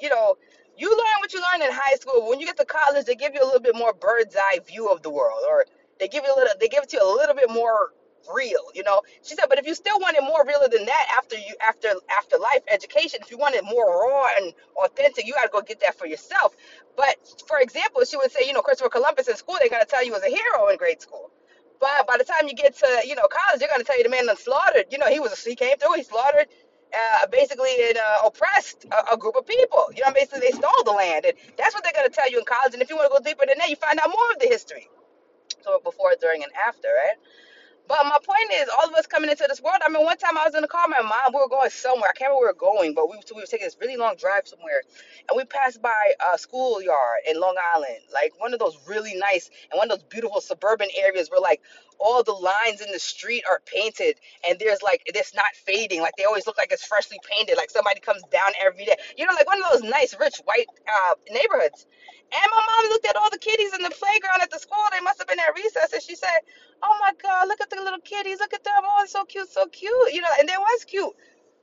you 0.00 0.10
know, 0.10 0.36
you 0.78 0.90
learn 0.90 1.16
what 1.20 1.32
you 1.34 1.40
learn 1.52 1.62
in 1.62 1.72
high 1.72 1.96
school. 1.96 2.28
When 2.28 2.40
you 2.40 2.46
get 2.46 2.56
to 2.58 2.64
college, 2.66 3.06
they 3.06 3.16
give 3.16 3.34
you 3.34 3.42
a 3.42 3.46
little 3.46 3.60
bit 3.60 3.76
more 3.76 3.92
bird's 3.94 4.36
eye 4.36 4.60
view 4.66 4.88
of 4.88 5.02
the 5.02 5.10
world, 5.10 5.40
or 5.48 5.66
they 6.02 6.08
give 6.08 6.24
you 6.26 6.34
a 6.34 6.38
little, 6.38 6.54
they 6.60 6.68
give 6.68 6.84
it 6.84 6.90
to 6.90 6.98
you 6.98 7.04
a 7.06 7.14
little 7.16 7.36
bit 7.36 7.50
more 7.50 7.92
real, 8.34 8.60
you 8.74 8.84
know. 8.84 9.02
She 9.24 9.36
said, 9.36 9.46
but 9.48 9.58
if 9.60 9.66
you 9.66 9.74
still 9.74 10.00
want 10.00 10.16
it 10.18 10.24
more 10.24 10.46
realer 10.46 10.68
than 10.68 10.86
that 10.86 11.06
after 11.16 11.36
you 11.38 11.54
after 11.62 11.90
after 12.10 12.38
life 12.38 12.62
education, 12.72 13.20
if 13.22 13.30
you 13.32 13.38
want 13.38 13.56
it 13.56 13.64
more 13.64 13.86
raw 13.86 14.28
and 14.38 14.54
authentic, 14.84 15.26
you 15.26 15.34
got 15.34 15.44
to 15.44 15.50
go 15.52 15.62
get 15.62 15.80
that 15.82 15.98
for 15.98 16.06
yourself. 16.08 16.56
But 16.96 17.16
for 17.48 17.60
example, 17.60 18.04
she 18.04 18.18
would 18.18 18.32
say, 18.32 18.46
you 18.46 18.54
know, 18.54 18.62
Christopher 18.62 18.90
Columbus 18.90 19.28
in 19.28 19.36
school, 19.36 19.56
they're 19.60 19.70
gonna 19.70 19.86
tell 19.86 20.04
you 20.04 20.12
was 20.12 20.24
a 20.24 20.30
hero 20.30 20.68
in 20.68 20.78
grade 20.78 21.02
school. 21.02 21.30
But 21.80 22.06
by 22.08 22.18
the 22.18 22.24
time 22.24 22.48
you 22.48 22.54
get 22.54 22.76
to 22.78 23.02
you 23.06 23.16
know 23.16 23.28
college, 23.30 23.60
they're 23.60 23.70
gonna 23.70 23.84
tell 23.84 23.98
you 23.98 24.04
the 24.04 24.10
man 24.10 24.26
done 24.26 24.38
slaughtered. 24.38 24.86
You 24.90 24.98
know, 24.98 25.08
he 25.08 25.20
was 25.20 25.44
he 25.44 25.56
came 25.56 25.78
through, 25.78 25.94
he 25.96 26.04
slaughtered. 26.04 26.48
Uh, 26.94 27.26
basically, 27.28 27.70
it 27.70 27.96
uh, 27.98 28.26
oppressed 28.26 28.86
a, 28.92 29.14
a 29.14 29.18
group 29.18 29.36
of 29.36 29.46
people. 29.46 29.86
You 29.96 30.04
know, 30.04 30.12
basically 30.12 30.40
they 30.40 30.52
stole 30.52 30.84
the 30.84 30.92
land, 30.92 31.24
and 31.26 31.34
that's 31.58 31.74
what 31.74 31.84
they're 31.84 31.94
gonna 31.96 32.10
tell 32.10 32.30
you 32.30 32.38
in 32.38 32.44
college. 32.46 32.74
And 32.74 32.82
if 32.82 32.90
you 32.90 32.96
want 32.96 33.12
to 33.12 33.18
go 33.18 33.24
deeper 33.24 33.46
than 33.46 33.58
that, 33.58 33.70
you 33.70 33.76
find 33.76 33.98
out 34.00 34.10
more 34.10 34.32
of 34.32 34.40
the 34.40 34.48
history. 34.48 34.88
So 35.62 35.80
before, 35.82 36.14
during, 36.20 36.42
and 36.42 36.52
after, 36.54 36.88
right? 36.88 37.18
But 37.88 38.04
my 38.04 38.18
point 38.22 38.50
is, 38.54 38.68
all 38.78 38.88
of 38.88 38.94
us 38.94 39.06
coming 39.06 39.30
into 39.30 39.44
this 39.48 39.60
world. 39.60 39.78
I 39.84 39.90
mean, 39.90 40.04
one 40.04 40.16
time 40.16 40.38
I 40.38 40.44
was 40.44 40.54
in 40.54 40.62
the 40.62 40.68
car, 40.68 40.86
my 40.88 41.02
mom, 41.02 41.34
we 41.34 41.40
were 41.40 41.48
going 41.48 41.70
somewhere. 41.70 42.08
I 42.08 42.16
can't 42.16 42.30
remember 42.30 42.46
where 42.46 42.52
we 42.52 42.54
were 42.54 42.76
going, 42.78 42.94
but 42.94 43.10
we, 43.10 43.16
we 43.34 43.42
were 43.42 43.46
taking 43.46 43.66
this 43.66 43.76
really 43.80 43.96
long 43.96 44.16
drive 44.16 44.46
somewhere. 44.46 44.82
And 45.28 45.36
we 45.36 45.44
passed 45.44 45.82
by 45.82 46.12
a 46.32 46.38
schoolyard 46.38 47.20
in 47.28 47.40
Long 47.40 47.56
Island, 47.74 48.00
like 48.12 48.38
one 48.40 48.54
of 48.54 48.60
those 48.60 48.78
really 48.86 49.14
nice 49.16 49.50
and 49.70 49.78
one 49.78 49.90
of 49.90 49.98
those 49.98 50.04
beautiful 50.08 50.40
suburban 50.40 50.88
areas 50.96 51.30
where, 51.30 51.40
like, 51.40 51.60
all 51.98 52.22
the 52.22 52.32
lines 52.32 52.80
in 52.80 52.90
the 52.90 52.98
street 52.98 53.44
are 53.48 53.60
painted 53.66 54.16
and 54.48 54.58
there's 54.58 54.82
like, 54.82 55.02
it's 55.06 55.34
not 55.34 55.54
fading. 55.54 56.00
Like, 56.00 56.16
they 56.16 56.24
always 56.24 56.46
look 56.46 56.58
like 56.58 56.72
it's 56.72 56.84
freshly 56.84 57.18
painted, 57.28 57.56
like 57.56 57.70
somebody 57.70 58.00
comes 58.00 58.22
down 58.32 58.52
every 58.60 58.84
day. 58.84 58.96
You 59.16 59.26
know, 59.26 59.34
like 59.34 59.46
one 59.46 59.62
of 59.62 59.70
those 59.72 59.88
nice, 59.88 60.14
rich, 60.18 60.40
white 60.44 60.66
uh, 60.88 61.14
neighborhoods. 61.30 61.86
And 62.32 62.50
my 62.50 62.64
mom 62.66 62.90
looked 62.90 63.06
at 63.06 63.16
all 63.16 63.30
the 63.30 63.38
kiddies 63.38 63.74
in 63.74 63.82
the 63.82 63.90
playground 63.90 64.40
at 64.40 64.50
the 64.50 64.58
school. 64.58 64.82
They 64.90 65.00
must 65.00 65.18
have 65.18 65.28
been 65.28 65.38
at 65.38 65.54
recess. 65.54 65.92
And 65.92 66.02
she 66.02 66.16
said, 66.16 66.40
Oh 66.82 66.96
my 67.00 67.12
God, 67.22 67.48
look 67.48 67.60
at 67.60 67.70
the 67.70 67.76
little 67.76 68.00
kitties. 68.00 68.40
Look 68.40 68.54
at 68.54 68.64
them. 68.64 68.74
Oh, 68.84 69.02
it's 69.04 69.12
so 69.12 69.24
cute, 69.24 69.50
so 69.50 69.66
cute. 69.66 70.12
You 70.14 70.22
know, 70.22 70.28
and 70.40 70.48
they 70.48 70.58
was 70.58 70.84
cute. 70.86 71.12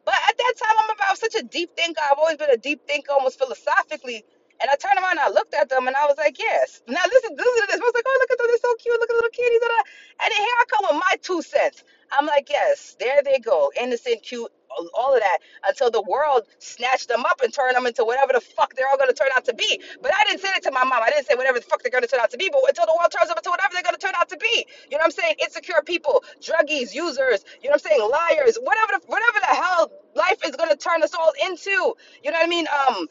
But 0.05 0.15
at 0.29 0.37
that 0.37 0.53
time, 0.57 0.75
I'm 0.79 0.91
about 0.95 1.17
such 1.19 1.35
a 1.35 1.43
deep 1.43 1.75
thinker. 1.77 2.01
I've 2.03 2.19
always 2.19 2.37
been 2.37 2.51
a 2.51 2.57
deep 2.57 2.87
thinker, 2.87 3.13
almost 3.13 3.39
philosophically. 3.39 4.25
And 4.61 4.71
I 4.71 4.75
turned 4.77 4.97
around 4.99 5.19
and 5.19 5.21
I 5.21 5.29
looked 5.29 5.53
at 5.55 5.69
them 5.69 5.87
and 5.87 5.95
I 5.97 6.05
was 6.07 6.17
like, 6.17 6.39
yes. 6.39 6.81
Now 6.87 7.03
listen, 7.05 7.35
listen 7.37 7.61
to 7.61 7.67
this. 7.67 7.81
I 7.81 7.85
was 7.85 7.93
like, 7.95 8.05
oh, 8.07 8.17
look 8.21 8.31
at 8.31 8.37
them. 8.39 8.47
They're 8.49 8.63
so 8.63 8.75
cute. 8.75 8.93
Look 8.99 9.09
at 9.09 9.09
the 9.09 9.15
little 9.15 9.35
kitties. 9.35 9.61
And, 9.63 9.73
and 10.23 10.29
then 10.31 10.41
here 10.41 10.57
I 10.61 10.65
come 10.69 10.85
with 10.89 11.01
my 11.03 11.15
two 11.21 11.41
cents. 11.43 11.83
I'm 12.11 12.27
like, 12.27 12.49
yes, 12.49 12.95
there 12.99 13.21
they 13.23 13.39
go. 13.39 13.71
Innocent, 13.81 14.23
cute, 14.23 14.51
all 14.95 15.13
of 15.15 15.21
that 15.21 15.39
until 15.67 15.91
the 15.91 16.01
world 16.03 16.43
snatched 16.59 17.07
them 17.09 17.25
up 17.25 17.41
and 17.43 17.53
turned 17.53 17.75
them 17.75 17.85
into 17.87 18.05
whatever 18.05 18.33
the 18.33 18.41
fuck 18.41 18.75
they're 18.75 18.87
all 18.89 18.97
going 18.97 19.09
to 19.09 19.15
turn 19.15 19.29
out 19.35 19.45
to 19.45 19.53
be. 19.55 19.81
But 20.01 20.13
I 20.15 20.23
didn't 20.25 20.41
say 20.41 20.49
it 20.55 20.63
to 20.63 20.71
my 20.71 20.83
mom. 20.83 21.01
I 21.03 21.09
didn't 21.09 21.27
say 21.27 21.35
whatever 21.35 21.59
the 21.59 21.65
fuck 21.65 21.81
they're 21.83 21.91
going 21.91 22.03
to 22.03 22.09
turn 22.09 22.21
out 22.21 22.31
to 22.31 22.37
be. 22.37 22.49
But 22.51 22.61
until 22.69 22.85
the 22.85 22.95
world 22.97 23.11
turns 23.11 23.29
them 23.29 23.37
into 23.37 23.49
whatever 23.49 23.73
they're 23.73 23.83
going 23.83 23.88
to 24.29 24.37
be. 24.37 24.65
You 24.89 24.97
know 24.97 25.03
what 25.03 25.05
I'm 25.05 25.11
saying? 25.11 25.35
Insecure 25.41 25.81
people, 25.85 26.23
druggies, 26.41 26.93
users. 26.93 27.45
You 27.61 27.69
know 27.69 27.75
what 27.75 27.85
I'm 27.85 27.91
saying? 27.91 28.09
Liars. 28.09 28.57
Whatever 28.61 28.93
the 28.93 29.01
whatever 29.07 29.39
the 29.41 29.55
hell 29.55 29.91
life 30.15 30.39
is 30.45 30.55
going 30.55 30.69
to 30.69 30.77
turn 30.77 31.03
us 31.03 31.13
all 31.13 31.31
into. 31.45 31.95
You 32.23 32.31
know 32.31 32.39
what 32.39 32.45
I 32.45 32.47
mean? 32.47 32.67
Um, 32.67 33.07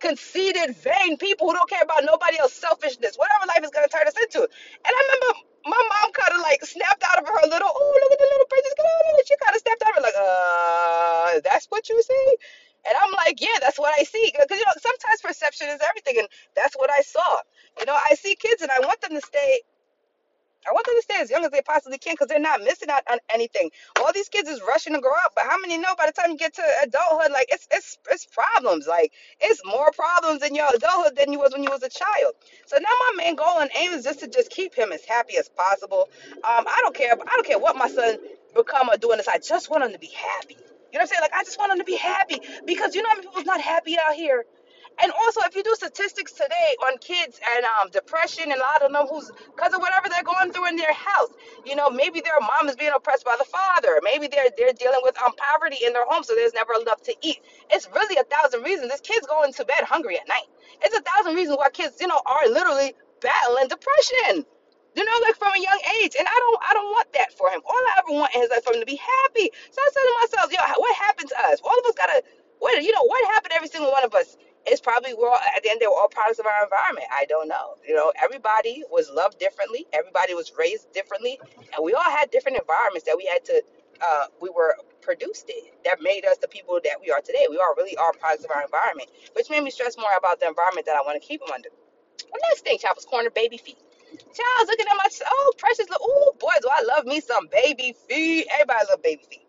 conceited, 0.00 0.74
vain 0.76 1.16
people 1.16 1.48
who 1.48 1.54
don't 1.54 1.68
care 1.68 1.82
about 1.82 2.04
nobody 2.04 2.38
else's 2.38 2.58
selfishness, 2.58 3.16
whatever 3.16 3.46
life 3.46 3.62
is 3.62 3.70
going 3.70 3.86
to 3.86 3.92
turn 3.92 4.06
us 4.08 4.16
into. 4.16 4.40
And 4.40 4.92
I 4.92 5.00
remember 5.06 5.40
my 5.66 5.76
mom 5.92 6.12
kind 6.12 6.32
of 6.34 6.40
like 6.40 6.64
snapped 6.64 7.04
out 7.04 7.20
of 7.22 7.28
her 7.28 7.42
little, 7.48 7.68
oh, 7.68 7.98
look 8.02 8.12
at 8.12 8.18
the 8.18 8.28
little 8.32 8.48
princess. 8.48 8.74
She 9.28 9.36
kind 9.44 9.54
of 9.54 9.60
snapped 9.60 9.82
out 9.84 9.90
of 9.90 9.96
her, 9.96 10.02
like, 10.02 10.18
uh, 10.18 11.40
that's 11.44 11.66
what 11.68 11.88
you 11.88 12.02
see? 12.02 12.36
And 12.88 12.96
I'm 12.96 13.12
like, 13.12 13.40
yeah, 13.40 13.60
that's 13.60 13.78
what 13.78 13.92
I 13.98 14.04
see. 14.04 14.32
Because, 14.32 14.48
you 14.58 14.64
know, 14.64 14.72
sometimes 14.80 15.20
perception 15.20 15.68
is 15.68 15.80
everything. 15.84 16.16
And 16.18 16.28
that's 16.56 16.74
what 16.76 16.90
I 16.90 17.02
saw. 17.02 17.40
You 17.78 17.84
know, 17.84 17.94
I 17.94 18.14
see 18.14 18.34
kids 18.36 18.62
and 18.62 18.70
I 18.70 18.80
want 18.80 19.00
them 19.02 19.12
to 19.12 19.20
stay 19.20 19.60
I 20.68 20.72
want 20.72 20.86
them 20.86 20.94
to 20.96 21.02
stay 21.02 21.20
as 21.20 21.30
young 21.30 21.44
as 21.44 21.50
they 21.50 21.62
possibly 21.62 21.98
can 21.98 22.14
because 22.14 22.28
they're 22.28 22.38
not 22.38 22.62
missing 22.62 22.90
out 22.90 23.02
on 23.10 23.18
anything. 23.32 23.70
All 24.00 24.12
these 24.12 24.28
kids 24.28 24.48
is 24.48 24.60
rushing 24.66 24.94
to 24.94 25.00
grow 25.00 25.14
up, 25.24 25.32
but 25.34 25.44
how 25.44 25.58
many 25.58 25.78
know 25.78 25.94
by 25.96 26.06
the 26.06 26.12
time 26.12 26.30
you 26.30 26.36
get 26.36 26.54
to 26.54 26.62
adulthood, 26.82 27.32
like 27.32 27.48
it's 27.50 27.66
it's 27.70 27.98
it's 28.10 28.26
problems. 28.26 28.86
Like 28.86 29.12
it's 29.40 29.62
more 29.64 29.90
problems 29.92 30.42
in 30.42 30.54
your 30.54 30.68
adulthood 30.74 31.16
than 31.16 31.32
you 31.32 31.38
was 31.38 31.52
when 31.52 31.62
you 31.62 31.70
was 31.70 31.82
a 31.82 31.88
child. 31.88 32.34
So 32.66 32.76
now 32.76 32.88
my 32.88 33.24
main 33.24 33.36
goal 33.36 33.60
and 33.60 33.70
aim 33.76 33.92
is 33.92 34.04
just 34.04 34.20
to 34.20 34.28
just 34.28 34.50
keep 34.50 34.74
him 34.74 34.92
as 34.92 35.04
happy 35.04 35.36
as 35.38 35.48
possible. 35.48 36.08
Um, 36.36 36.66
I 36.68 36.78
don't 36.82 36.94
care. 36.94 37.12
I 37.12 37.34
don't 37.36 37.46
care 37.46 37.58
what 37.58 37.76
my 37.76 37.88
son 37.88 38.18
become 38.54 38.88
or 38.90 38.96
doing 38.96 39.18
this. 39.18 39.28
I 39.28 39.38
just 39.38 39.70
want 39.70 39.84
him 39.84 39.92
to 39.92 39.98
be 39.98 40.08
happy. 40.14 40.56
You 40.92 40.98
know 40.98 41.02
what 41.02 41.02
I'm 41.02 41.06
saying? 41.08 41.20
Like 41.22 41.34
I 41.34 41.44
just 41.44 41.58
want 41.58 41.72
him 41.72 41.78
to 41.78 41.84
be 41.84 41.96
happy 41.96 42.40
because 42.66 42.94
you 42.94 43.02
know 43.02 43.08
how 43.10 43.16
many 43.16 43.28
people's 43.28 43.46
not 43.46 43.60
happy 43.60 43.96
out 43.98 44.14
here. 44.14 44.44
And 45.02 45.12
also, 45.12 45.40
if 45.44 45.56
you 45.56 45.62
do 45.62 45.74
statistics 45.74 46.32
today 46.32 46.76
on 46.86 46.98
kids 46.98 47.40
and 47.56 47.64
um, 47.80 47.90
depression, 47.90 48.52
and 48.52 48.60
a 48.60 48.64
lot 48.64 48.82
of 48.82 48.92
them 48.92 49.06
who's 49.08 49.30
because 49.56 49.74
of 49.74 49.80
whatever 49.80 50.08
they're 50.08 50.24
going 50.24 50.52
through 50.52 50.68
in 50.68 50.76
their 50.76 50.92
house, 50.92 51.30
you 51.64 51.76
know, 51.76 51.90
maybe 51.90 52.20
their 52.20 52.38
mom 52.40 52.68
is 52.68 52.76
being 52.76 52.92
oppressed 52.94 53.24
by 53.24 53.36
the 53.38 53.44
father, 53.44 54.00
maybe 54.02 54.28
they're 54.28 54.50
they're 54.56 54.72
dealing 54.72 55.00
with 55.02 55.16
um, 55.22 55.32
poverty 55.36 55.78
in 55.84 55.92
their 55.92 56.06
home, 56.08 56.24
so 56.24 56.34
there's 56.34 56.54
never 56.54 56.74
enough 56.80 57.02
to 57.04 57.14
eat. 57.22 57.38
It's 57.70 57.88
really 57.94 58.16
a 58.16 58.24
thousand 58.24 58.62
reasons. 58.62 58.90
This 58.90 59.00
kid's 59.00 59.26
going 59.26 59.52
to 59.54 59.64
bed 59.64 59.84
hungry 59.84 60.18
at 60.18 60.28
night. 60.28 60.48
It's 60.82 60.96
a 60.96 61.02
thousand 61.02 61.34
reasons 61.36 61.58
why 61.58 61.70
kids, 61.70 61.96
you 62.00 62.06
know, 62.08 62.20
are 62.26 62.48
literally 62.48 62.94
battling 63.20 63.68
depression. 63.68 64.44
You 64.96 65.04
know, 65.04 65.18
like 65.22 65.36
from 65.36 65.54
a 65.54 65.60
young 65.60 65.80
age, 66.02 66.16
and 66.18 66.26
I 66.26 66.34
don't, 66.34 66.60
I 66.68 66.74
don't 66.74 66.90
want 66.90 67.12
that 67.14 67.32
for 67.38 67.48
him. 67.50 67.60
All 67.64 67.76
I 67.76 68.00
ever 68.00 68.12
want 68.12 68.32
is 68.36 68.50
like 68.50 68.64
for 68.64 68.74
him 68.74 68.80
to 68.80 68.86
be 68.86 68.96
happy. 68.98 69.50
So 69.70 69.78
I 69.80 69.88
said 69.92 70.02
to 70.02 70.14
myself, 70.20 70.52
yo, 70.52 70.58
what 70.80 70.96
happened 70.96 71.28
to 71.30 71.38
us? 71.46 71.60
All 71.64 71.78
of 71.78 71.86
us 71.86 71.94
gotta, 71.96 72.22
what, 72.58 72.82
you 72.82 72.92
know, 72.92 73.04
what 73.04 73.24
happened 73.32 73.52
to 73.52 73.56
every 73.56 73.68
single 73.68 73.92
one 73.92 74.04
of 74.04 74.14
us? 74.14 74.36
It's 74.66 74.80
probably 74.80 75.14
we're 75.14 75.28
all, 75.30 75.40
at 75.56 75.62
the 75.62 75.70
end 75.70 75.80
they 75.80 75.86
were 75.86 75.94
all 75.94 76.08
products 76.08 76.38
of 76.38 76.46
our 76.46 76.64
environment. 76.64 77.06
I 77.12 77.26
don't 77.26 77.48
know. 77.48 77.76
You 77.86 77.94
know, 77.94 78.12
everybody 78.22 78.84
was 78.90 79.10
loved 79.10 79.38
differently. 79.38 79.86
Everybody 79.92 80.34
was 80.34 80.52
raised 80.58 80.92
differently, 80.92 81.38
and 81.74 81.84
we 81.84 81.94
all 81.94 82.10
had 82.10 82.30
different 82.30 82.58
environments 82.58 83.06
that 83.06 83.16
we 83.16 83.26
had 83.26 83.44
to 83.46 83.62
uh, 84.02 84.26
we 84.40 84.50
were 84.50 84.76
produced 85.02 85.50
in 85.50 85.70
that 85.84 85.98
made 86.02 86.24
us 86.26 86.38
the 86.38 86.48
people 86.48 86.80
that 86.84 86.96
we 87.00 87.10
are 87.10 87.20
today. 87.20 87.46
We 87.50 87.58
all 87.58 87.74
really 87.76 87.96
are 87.96 88.12
products 88.12 88.44
of 88.44 88.50
our 88.50 88.62
environment, 88.62 89.10
which 89.34 89.50
made 89.50 89.62
me 89.62 89.70
stress 89.70 89.96
more 89.98 90.12
about 90.18 90.40
the 90.40 90.48
environment 90.48 90.86
that 90.86 90.96
I 90.96 91.02
want 91.02 91.20
to 91.20 91.26
keep 91.26 91.40
them 91.40 91.50
under. 91.54 91.68
The 92.18 92.40
next 92.50 92.62
thing, 92.62 92.78
was 92.94 93.04
corner 93.04 93.30
baby 93.30 93.58
feet. 93.58 93.78
Child's 94.18 94.68
looking 94.70 94.86
at 94.90 94.96
my 94.96 95.08
oh 95.30 95.52
precious 95.58 95.88
little 95.90 96.06
oh 96.08 96.34
boy, 96.40 96.52
do 96.62 96.68
I 96.70 96.82
love 96.82 97.06
me 97.06 97.20
some 97.20 97.48
baby 97.48 97.94
feet. 98.08 98.46
Everybody 98.52 98.86
love 98.90 99.02
baby 99.02 99.22
feet. 99.30 99.46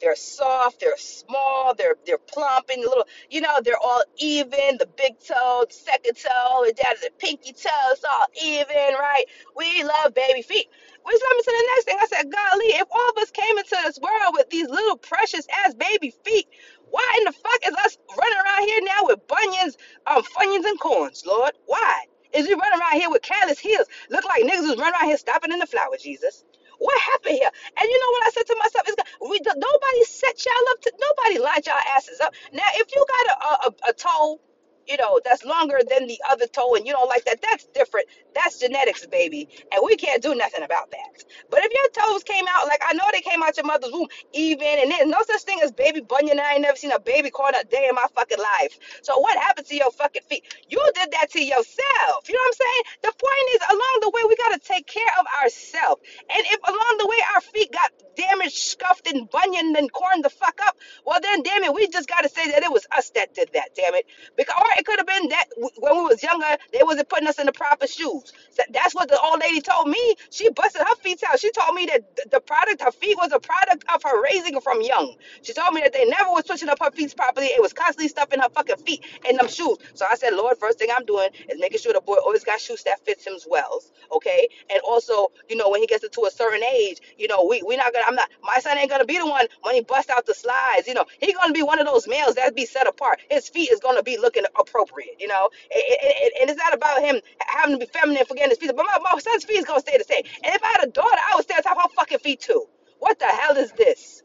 They're 0.00 0.16
soft, 0.16 0.80
they're 0.80 0.96
small, 0.98 1.74
they're 1.74 1.96
they're 2.06 2.18
plump 2.18 2.70
and 2.72 2.82
little, 2.82 3.06
you 3.30 3.40
know, 3.40 3.58
they're 3.64 3.78
all 3.82 4.02
even. 4.18 4.78
The 4.78 4.88
big 4.96 5.14
toe, 5.20 5.64
the 5.68 5.74
second 5.74 6.16
toe, 6.16 6.66
down 6.76 6.96
to 6.96 7.00
the 7.02 7.10
pinky 7.18 7.52
toe, 7.52 7.70
it's 7.92 8.04
all 8.04 8.26
even, 8.42 8.94
right? 8.98 9.24
We 9.56 9.84
love 9.84 10.14
baby 10.14 10.42
feet. 10.42 10.68
Which 11.04 11.16
led 11.22 11.36
me 11.36 11.42
to 11.42 11.52
the 11.52 11.68
next 11.76 11.84
thing. 11.86 11.98
I 12.00 12.06
said, 12.06 12.32
golly, 12.32 12.66
if 12.76 12.88
all 12.90 13.10
of 13.10 13.18
us 13.22 13.30
came 13.32 13.58
into 13.58 13.76
this 13.84 13.98
world 14.00 14.34
with 14.34 14.50
these 14.50 14.68
little 14.68 14.96
precious 14.98 15.46
ass 15.64 15.74
baby 15.74 16.14
feet, 16.24 16.48
why 16.90 17.16
in 17.18 17.24
the 17.24 17.32
fuck 17.32 17.60
is 17.66 17.74
us 17.76 17.98
running 18.18 18.38
around 18.38 18.68
here 18.68 18.80
now 18.84 19.00
with 19.04 19.26
bunions, 19.28 19.78
um, 20.06 20.22
funions 20.24 20.66
and 20.66 20.80
corns, 20.80 21.24
Lord? 21.26 21.52
Why? 21.66 22.04
Is 22.34 22.48
we 22.48 22.54
running 22.54 22.80
around 22.80 23.00
here 23.00 23.10
with 23.10 23.22
callous 23.22 23.58
heels? 23.58 23.86
Look 24.10 24.24
like 24.26 24.44
niggas 24.44 24.68
was 24.68 24.78
running 24.78 24.94
around 24.94 25.06
here 25.06 25.18
stopping 25.18 25.52
in 25.52 25.60
the 25.60 25.66
flower, 25.66 25.96
Jesus. 26.00 26.44
What 26.78 27.00
happened 27.00 27.36
here? 27.36 27.50
And 27.80 27.88
you 27.88 27.98
know 27.98 28.10
what 28.12 28.26
I 28.26 28.30
said 28.30 28.46
to 28.46 28.56
myself? 28.58 28.88
Is 28.88 28.96
we 29.28 29.40
nobody 29.44 30.04
set 30.04 30.44
y'all 30.46 30.70
up 30.70 30.80
to 30.82 30.92
nobody 31.00 31.38
lined 31.38 31.66
y'all 31.66 31.76
asses 31.96 32.20
up. 32.20 32.34
Now, 32.52 32.66
if 32.74 32.94
you 32.94 33.04
got 33.08 33.26
a, 33.26 33.66
a, 33.68 33.90
a 33.90 33.92
toe 33.94 34.40
you 34.88 34.96
know, 34.96 35.20
that's 35.24 35.44
longer 35.44 35.78
than 35.88 36.06
the 36.06 36.20
other 36.30 36.46
toe 36.46 36.74
and 36.74 36.86
you 36.86 36.92
don't 36.92 37.08
like 37.08 37.24
that, 37.26 37.40
that's 37.42 37.66
different. 37.66 38.08
That's 38.34 38.58
genetics, 38.58 39.06
baby. 39.06 39.48
And 39.72 39.82
we 39.84 39.96
can't 39.96 40.22
do 40.22 40.34
nothing 40.34 40.62
about 40.62 40.90
that. 40.90 41.24
But 41.50 41.60
if 41.64 41.72
your 41.72 42.04
toes 42.04 42.22
came 42.24 42.44
out, 42.48 42.66
like 42.66 42.80
I 42.86 42.94
know 42.94 43.04
they 43.12 43.20
came 43.20 43.42
out 43.42 43.56
your 43.56 43.66
mother's 43.66 43.92
womb 43.92 44.08
even, 44.32 44.66
and 44.66 44.90
there's 44.90 45.08
no 45.08 45.18
such 45.26 45.42
thing 45.42 45.60
as 45.62 45.72
baby 45.72 46.00
bunion. 46.00 46.40
I 46.40 46.54
ain't 46.54 46.62
never 46.62 46.76
seen 46.76 46.92
a 46.92 47.00
baby 47.00 47.30
corn 47.30 47.54
a 47.54 47.64
day 47.64 47.86
in 47.88 47.94
my 47.94 48.06
fucking 48.14 48.38
life. 48.38 48.78
So 49.02 49.18
what 49.18 49.38
happened 49.38 49.66
to 49.66 49.76
your 49.76 49.90
fucking 49.90 50.22
feet? 50.28 50.44
You 50.68 50.82
did 50.94 51.10
that 51.12 51.30
to 51.32 51.42
yourself. 51.44 52.28
You 52.28 52.34
know 52.34 52.40
what 52.40 52.54
I'm 52.54 52.66
saying? 52.66 52.82
The 53.02 53.12
point 53.12 53.46
is, 53.54 53.60
along 53.70 53.98
the 54.02 54.10
way, 54.10 54.22
we 54.28 54.36
got 54.36 54.52
to 54.52 54.60
take 54.60 54.86
care 54.86 55.12
of 55.18 55.26
ourselves. 55.42 56.02
And 56.30 56.42
if 56.46 56.60
along 56.66 56.96
the 56.98 57.06
way 57.06 57.18
our 57.34 57.40
feet 57.40 57.72
got 57.72 57.92
damaged, 58.16 58.56
scuffed, 58.56 59.06
and 59.08 59.30
bunion 59.30 59.74
and 59.76 59.92
corned 59.92 60.24
the 60.24 60.30
fuck 60.30 60.60
up, 60.66 60.76
well 61.04 61.20
then, 61.22 61.42
damn 61.42 61.64
it, 61.64 61.74
we 61.74 61.88
just 61.88 62.08
got 62.08 62.22
to 62.22 62.28
say 62.28 62.50
that 62.52 62.62
it 62.62 62.72
was 62.72 62.86
us 62.96 63.10
that 63.10 63.34
did 63.34 63.50
that, 63.54 63.74
damn 63.74 63.94
it. 63.94 64.06
Because, 64.36 64.54
or 64.58 64.66
it 64.78 64.86
could 64.86 64.98
have 64.98 65.06
been 65.08 65.28
that 65.30 65.46
when 65.78 65.96
we 65.96 66.02
was 66.02 66.22
younger, 66.22 66.56
they 66.72 66.82
wasn't 66.82 67.08
putting 67.08 67.28
us 67.28 67.38
in 67.40 67.46
the 67.46 67.52
proper 67.52 67.86
shoes. 67.86 68.32
So 68.52 68.62
that's 68.72 68.94
what 68.94 69.08
the 69.08 69.20
old 69.20 69.40
lady 69.40 69.60
told 69.60 69.88
me. 69.88 70.16
She 70.30 70.50
busted 70.50 70.82
her 70.82 70.96
feet 70.96 71.22
out. 71.28 71.40
She 71.40 71.52
told 71.52 71.74
me 71.76 71.86
that 71.86 72.30
the 72.30 72.40
product, 72.40 72.82
her 72.82 72.92
feet 72.92 73.16
was 73.18 73.32
a 73.32 73.40
product 73.40 73.84
of 73.94 74.02
her 74.04 74.22
raising 74.22 74.60
from 74.60 74.82
young. 74.82 75.16
She 75.42 75.54
told 75.54 75.74
me 75.74 75.82
that 75.82 75.92
they 75.92 76.06
never 76.06 76.30
was 76.30 76.46
switching 76.46 76.68
up 76.70 76.78
her 76.82 76.90
feet 76.92 77.14
properly. 77.16 77.48
It 77.48 77.62
was 77.62 77.72
constantly 77.74 78.08
stuffing 78.08 78.40
her 78.40 78.48
fucking 78.50 78.78
feet 78.78 79.04
in 79.28 79.36
them 79.36 79.48
shoes. 79.48 79.78
So 79.94 80.06
I 80.10 80.16
said, 80.16 80.34
Lord, 80.34 80.56
first 80.58 80.78
thing 80.78 80.88
I'm 80.96 81.04
doing 81.06 81.28
is 81.48 81.60
making 81.60 81.80
sure 81.80 81.92
the 81.92 82.00
boy 82.00 82.16
always 82.24 82.44
got 82.44 82.60
shoes 82.60 82.82
that 82.84 83.04
fits 83.04 83.26
him 83.26 83.34
well. 83.48 83.82
Okay. 84.12 84.48
And 84.70 84.80
also, 84.86 85.28
you 85.48 85.56
know, 85.56 85.70
when 85.70 85.80
he 85.80 85.86
gets 85.86 86.06
to 86.08 86.24
a 86.24 86.30
certain 86.30 86.62
age, 86.64 87.00
you 87.18 87.28
know, 87.28 87.44
we 87.44 87.62
we 87.66 87.76
not 87.76 87.92
gonna 87.92 88.04
I'm 88.08 88.14
not 88.14 88.30
my 88.42 88.58
son 88.60 88.78
ain't 88.78 88.90
gonna 88.90 89.04
be 89.04 89.18
the 89.18 89.26
one 89.26 89.46
when 89.62 89.74
he 89.74 89.82
busts 89.82 90.10
out 90.10 90.26
the 90.26 90.34
slides, 90.34 90.86
you 90.88 90.94
know, 90.94 91.04
he 91.20 91.32
gonna 91.32 91.52
be 91.52 91.62
one 91.62 91.78
of 91.78 91.86
those 91.86 92.08
males 92.08 92.34
that 92.36 92.54
be 92.56 92.66
set 92.66 92.86
apart. 92.86 93.20
His 93.30 93.48
feet 93.48 93.70
is 93.70 93.80
gonna 93.80 94.02
be 94.02 94.18
looking 94.18 94.44
appropriate, 94.68 95.16
you 95.18 95.28
know. 95.28 95.48
And, 95.74 95.82
and, 96.02 96.32
and 96.42 96.50
it's 96.50 96.58
not 96.58 96.74
about 96.74 97.02
him 97.02 97.20
having 97.40 97.78
to 97.78 97.86
be 97.86 97.90
feminine 97.92 98.24
for 98.26 98.34
getting 98.34 98.50
his 98.50 98.58
feet, 98.58 98.72
but 98.76 98.86
my, 98.86 98.98
my 99.02 99.18
son's 99.18 99.44
feet 99.44 99.58
is 99.58 99.64
gonna 99.64 99.80
stay 99.80 99.98
the 99.98 100.04
same. 100.04 100.22
And 100.44 100.54
if 100.54 100.62
I 100.62 100.68
had 100.68 100.84
a 100.88 100.90
daughter, 100.90 101.18
I 101.30 101.36
would 101.36 101.44
stay 101.44 101.54
on 101.54 101.62
top 101.62 101.76
of 101.76 101.84
her 101.84 101.88
fucking 101.96 102.18
feet 102.20 102.40
too. 102.40 102.66
What 102.98 103.18
the 103.18 103.26
hell 103.26 103.56
is 103.56 103.72
this? 103.72 104.22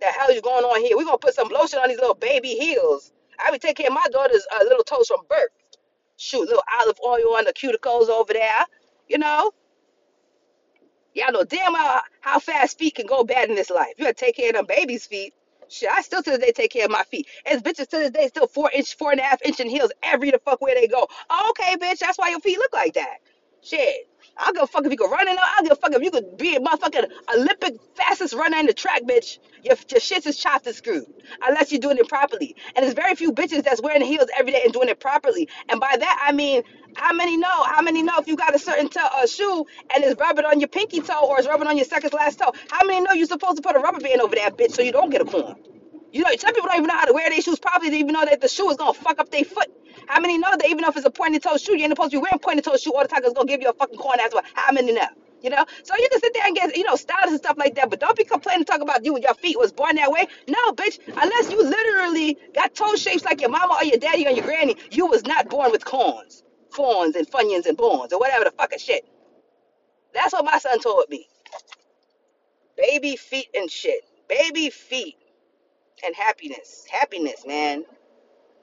The 0.00 0.06
hell 0.06 0.30
is 0.30 0.40
going 0.40 0.64
on 0.64 0.80
here? 0.82 0.96
We're 0.96 1.04
gonna 1.04 1.18
put 1.18 1.34
some 1.34 1.48
lotion 1.48 1.78
on 1.78 1.88
these 1.88 1.98
little 1.98 2.14
baby 2.14 2.50
heels. 2.50 3.12
I 3.44 3.50
would 3.50 3.60
take 3.60 3.76
care 3.76 3.88
of 3.88 3.94
my 3.94 4.06
daughter's 4.12 4.46
uh, 4.54 4.64
little 4.64 4.84
toes 4.84 5.08
from 5.08 5.20
birth. 5.28 5.48
Shoot, 6.16 6.48
little 6.48 6.62
olive 6.80 6.98
oil 7.04 7.36
on 7.36 7.44
the 7.44 7.52
cuticles 7.52 8.08
over 8.08 8.32
there. 8.32 8.64
You 9.08 9.18
know, 9.18 9.52
y'all 11.14 11.32
know 11.32 11.44
damn 11.44 11.72
well 11.72 12.02
how 12.20 12.38
fast 12.38 12.78
feet 12.78 12.96
can 12.96 13.06
go 13.06 13.24
bad 13.24 13.48
in 13.48 13.56
this 13.56 13.70
life. 13.70 13.94
You 13.98 14.04
gotta 14.04 14.14
take 14.14 14.36
care 14.36 14.50
of 14.50 14.54
them 14.56 14.66
babies' 14.66 15.06
feet. 15.06 15.34
Shit, 15.70 15.90
I 15.90 16.02
still 16.02 16.22
to 16.24 16.30
this 16.32 16.40
day 16.40 16.52
take 16.52 16.72
care 16.72 16.86
of 16.86 16.92
my 16.92 17.04
feet. 17.04 17.28
As 17.46 17.62
bitches 17.62 17.88
to 17.90 17.98
this 17.98 18.12
day 18.12 18.28
still 18.28 18.48
four 18.48 18.70
inch, 18.74 18.96
four 18.96 19.12
and 19.12 19.20
a 19.20 19.24
half 19.24 19.42
inch 19.42 19.60
in 19.60 19.70
heels 19.70 19.92
every 20.04 20.32
the 20.32 20.40
fuck 20.40 20.62
where 20.62 20.76
they 20.76 20.88
go. 20.88 21.08
Okay, 21.50 21.76
bitch, 21.78 22.00
that's 22.00 22.18
why 22.18 22.30
your 22.30 22.40
feet 22.40 22.58
look 22.58 22.74
like 22.74 22.94
that. 22.94 23.18
Shit. 23.62 24.09
I 24.40 24.48
will 24.48 24.54
give 24.54 24.64
a 24.64 24.68
fuck 24.68 24.86
if 24.86 24.92
you 24.92 24.98
could 24.98 25.12
run 25.12 25.28
in. 25.28 25.38
I 25.38 25.54
will 25.58 25.64
give 25.68 25.72
a 25.72 25.80
fuck 25.80 25.92
if 25.94 26.02
you 26.02 26.12
could 26.12 26.38
be 26.38 26.56
a 26.56 26.60
motherfucking 26.60 27.06
Olympic 27.36 27.76
fastest 27.96 28.34
runner 28.34 28.58
in 28.58 28.66
the 28.66 28.74
track, 28.74 29.02
bitch. 29.04 29.38
Your, 29.64 29.76
your 29.90 30.00
shit 30.00 30.26
is 30.26 30.38
chopped 30.38 30.66
and 30.68 30.76
screwed. 30.76 31.06
Unless 31.42 31.72
you're 31.72 31.80
doing 31.80 31.98
it 31.98 32.08
properly. 32.08 32.56
And 32.76 32.84
there's 32.84 32.94
very 32.94 33.16
few 33.16 33.32
bitches 33.32 33.64
that's 33.64 33.82
wearing 33.82 34.02
heels 34.02 34.28
every 34.38 34.52
day 34.52 34.62
and 34.64 34.72
doing 34.72 34.88
it 34.90 35.00
properly. 35.00 35.48
And 35.70 35.80
by 35.80 35.96
that, 35.98 36.24
I 36.26 36.32
mean, 36.32 36.62
how 36.96 37.14
many 37.14 37.36
know? 37.38 37.64
How 37.64 37.82
many 37.82 38.02
know 38.02 38.14
if 38.18 38.28
you 38.28 38.36
got 38.36 38.54
a 38.54 38.60
certain 38.60 38.88
toe, 38.90 39.00
uh, 39.14 39.26
shoe 39.26 39.66
and 39.94 40.04
it's 40.04 40.20
rubbing 40.20 40.46
on 40.46 40.60
your 40.60 40.68
pinky 40.68 41.00
toe 41.02 41.26
or 41.28 41.38
it's 41.38 41.48
rubbing 41.48 41.68
on 41.68 41.76
your 41.78 41.86
second 41.86 42.12
last 42.14 42.40
toe? 42.40 42.52
How 42.70 42.86
many 42.86 43.02
know 43.02 43.12
you're 43.12 43.26
supposed 43.28 43.56
to 43.58 43.62
put 43.62 43.76
a 43.76 43.80
rubber 43.80 44.00
band 44.00 44.22
over 44.22 44.36
that 44.36 44.58
bitch 44.58 44.72
so 44.72 44.82
you 44.82 44.92
don't 44.92 45.10
get 45.10 45.22
a 45.22 45.26
corn? 45.26 45.56
You 46.12 46.22
know, 46.24 46.30
some 46.38 46.54
people 46.54 46.68
don't 46.68 46.78
even 46.78 46.88
know 46.88 46.94
how 46.98 47.04
to 47.06 47.12
wear 47.12 47.30
their 47.30 47.40
shoes 47.40 47.58
properly. 47.60 47.90
They 47.90 47.98
even 47.98 48.12
know 48.12 48.24
that 48.24 48.40
the 48.40 48.48
shoe 48.48 48.68
is 48.70 48.76
gonna 48.76 48.94
fuck 48.94 49.20
up 49.20 49.30
their 49.30 49.44
foot. 49.44 49.68
How 50.06 50.20
many 50.20 50.38
know 50.38 50.50
that 50.50 50.66
even 50.68 50.84
if 50.84 50.96
it's 50.96 51.06
a 51.06 51.10
pointed 51.10 51.42
toe 51.42 51.56
shoe, 51.56 51.76
you 51.76 51.84
ain't 51.84 51.92
supposed 51.92 52.10
to 52.12 52.18
be 52.18 52.22
wearing 52.22 52.40
pointed 52.40 52.64
toe 52.64 52.76
shoe 52.76 52.92
all 52.94 53.02
the 53.02 53.08
time 53.08 53.20
it's 53.24 53.34
gonna 53.34 53.46
give 53.46 53.60
you 53.62 53.68
a 53.68 53.72
fucking 53.74 53.98
corn 53.98 54.18
as 54.20 54.32
well. 54.32 54.42
How 54.54 54.72
many 54.72 54.92
know? 54.92 55.06
You 55.42 55.50
know, 55.50 55.64
so 55.84 55.94
you 55.96 56.08
can 56.10 56.20
sit 56.20 56.34
there 56.34 56.46
and 56.46 56.54
get, 56.54 56.76
you 56.76 56.84
know, 56.84 56.96
styles 56.96 57.30
and 57.30 57.38
stuff 57.38 57.56
like 57.56 57.74
that, 57.76 57.88
but 57.88 58.00
don't 58.00 58.16
be 58.16 58.24
complaining 58.24 58.64
talk 58.66 58.82
about 58.82 59.04
you 59.06 59.18
your 59.20 59.34
feet 59.34 59.58
was 59.58 59.72
born 59.72 59.96
that 59.96 60.10
way. 60.12 60.26
No, 60.48 60.72
bitch, 60.72 60.98
unless 61.06 61.50
you 61.50 61.62
literally 61.64 62.36
got 62.54 62.74
toe 62.74 62.94
shapes 62.96 63.24
like 63.24 63.40
your 63.40 63.48
mama 63.50 63.76
or 63.80 63.84
your 63.84 63.96
daddy 63.98 64.26
or 64.26 64.30
your 64.30 64.44
granny, 64.44 64.76
you 64.90 65.06
was 65.06 65.24
not 65.24 65.48
born 65.48 65.70
with 65.70 65.84
corns, 65.84 66.42
fawns 66.70 67.16
and 67.16 67.26
funyuns 67.30 67.66
and 67.66 67.76
bones 67.78 68.12
or 68.12 68.18
whatever 68.20 68.44
the 68.44 68.50
fucking 68.50 68.80
shit. 68.80 69.06
That's 70.12 70.32
what 70.34 70.44
my 70.44 70.58
son 70.58 70.80
told 70.80 71.06
me. 71.08 71.26
Baby 72.76 73.16
feet 73.16 73.48
and 73.54 73.70
shit. 73.70 74.02
Baby 74.28 74.70
feet 74.70 75.16
and 76.04 76.14
happiness. 76.14 76.86
Happiness, 76.90 77.44
man. 77.46 77.84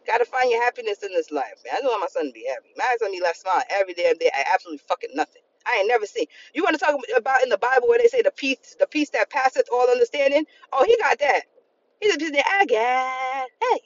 Gotta 0.06 0.26
find 0.26 0.50
your 0.50 0.63
happiness 0.63 1.04
in 1.04 1.12
this 1.12 1.32
life, 1.32 1.62
man. 1.65 1.76
I 1.76 1.82
just 1.82 1.86
want 1.86 2.02
my 2.02 2.08
son 2.08 2.28
to 2.28 2.32
be 2.32 2.45
happy. 2.47 2.69
My 2.78 2.95
son 3.00 3.12
be 3.12 3.21
left 3.21 3.39
smiling 3.41 3.65
every 3.69 3.93
damn 3.93 4.17
day. 4.17 4.32
I 4.34 4.45
absolutely 4.54 4.82
fucking 4.88 5.10
nothing. 5.13 5.41
I 5.65 5.80
ain't 5.80 5.88
never 5.89 6.06
seen. 6.06 6.26
You 6.54 6.63
want 6.63 6.80
to 6.80 6.84
talk 6.84 6.95
about 7.15 7.43
in 7.43 7.50
the 7.50 7.58
Bible 7.58 7.89
where 7.89 8.00
they 8.00 8.08
say 8.08 8.21
the 8.21 8.32
peace, 8.32 8.76
the 8.80 8.88
peace 8.88 9.10
that 9.12 9.30
passeth 9.30 9.67
all 9.71 9.89
understanding? 9.89 10.45
Oh, 10.71 10.86
he 10.86 10.97
got 10.97 11.19
that. 11.19 11.41
He 12.02 12.08
just 12.08 12.34
there. 12.34 12.43
I 12.45 12.65
got, 12.65 12.78
I. 12.78 13.80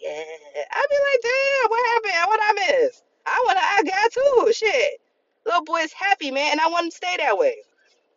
I 0.71 0.85
be 0.89 0.97
like, 1.07 1.21
damn, 1.23 1.69
what 1.69 1.87
happened? 1.87 2.27
What 2.27 2.39
I 2.43 2.53
miss? 2.53 3.03
I 3.25 3.43
want 3.45 3.57
to, 3.57 3.63
I 3.63 3.83
got 3.83 4.11
too. 4.11 4.53
Shit, 4.53 5.01
little 5.45 5.63
boy 5.63 5.79
is 5.79 5.93
happy, 5.93 6.31
man, 6.31 6.53
and 6.53 6.61
I 6.61 6.67
want 6.67 6.85
him 6.85 6.91
to 6.91 6.97
stay 6.97 7.15
that 7.17 7.37
way. 7.37 7.55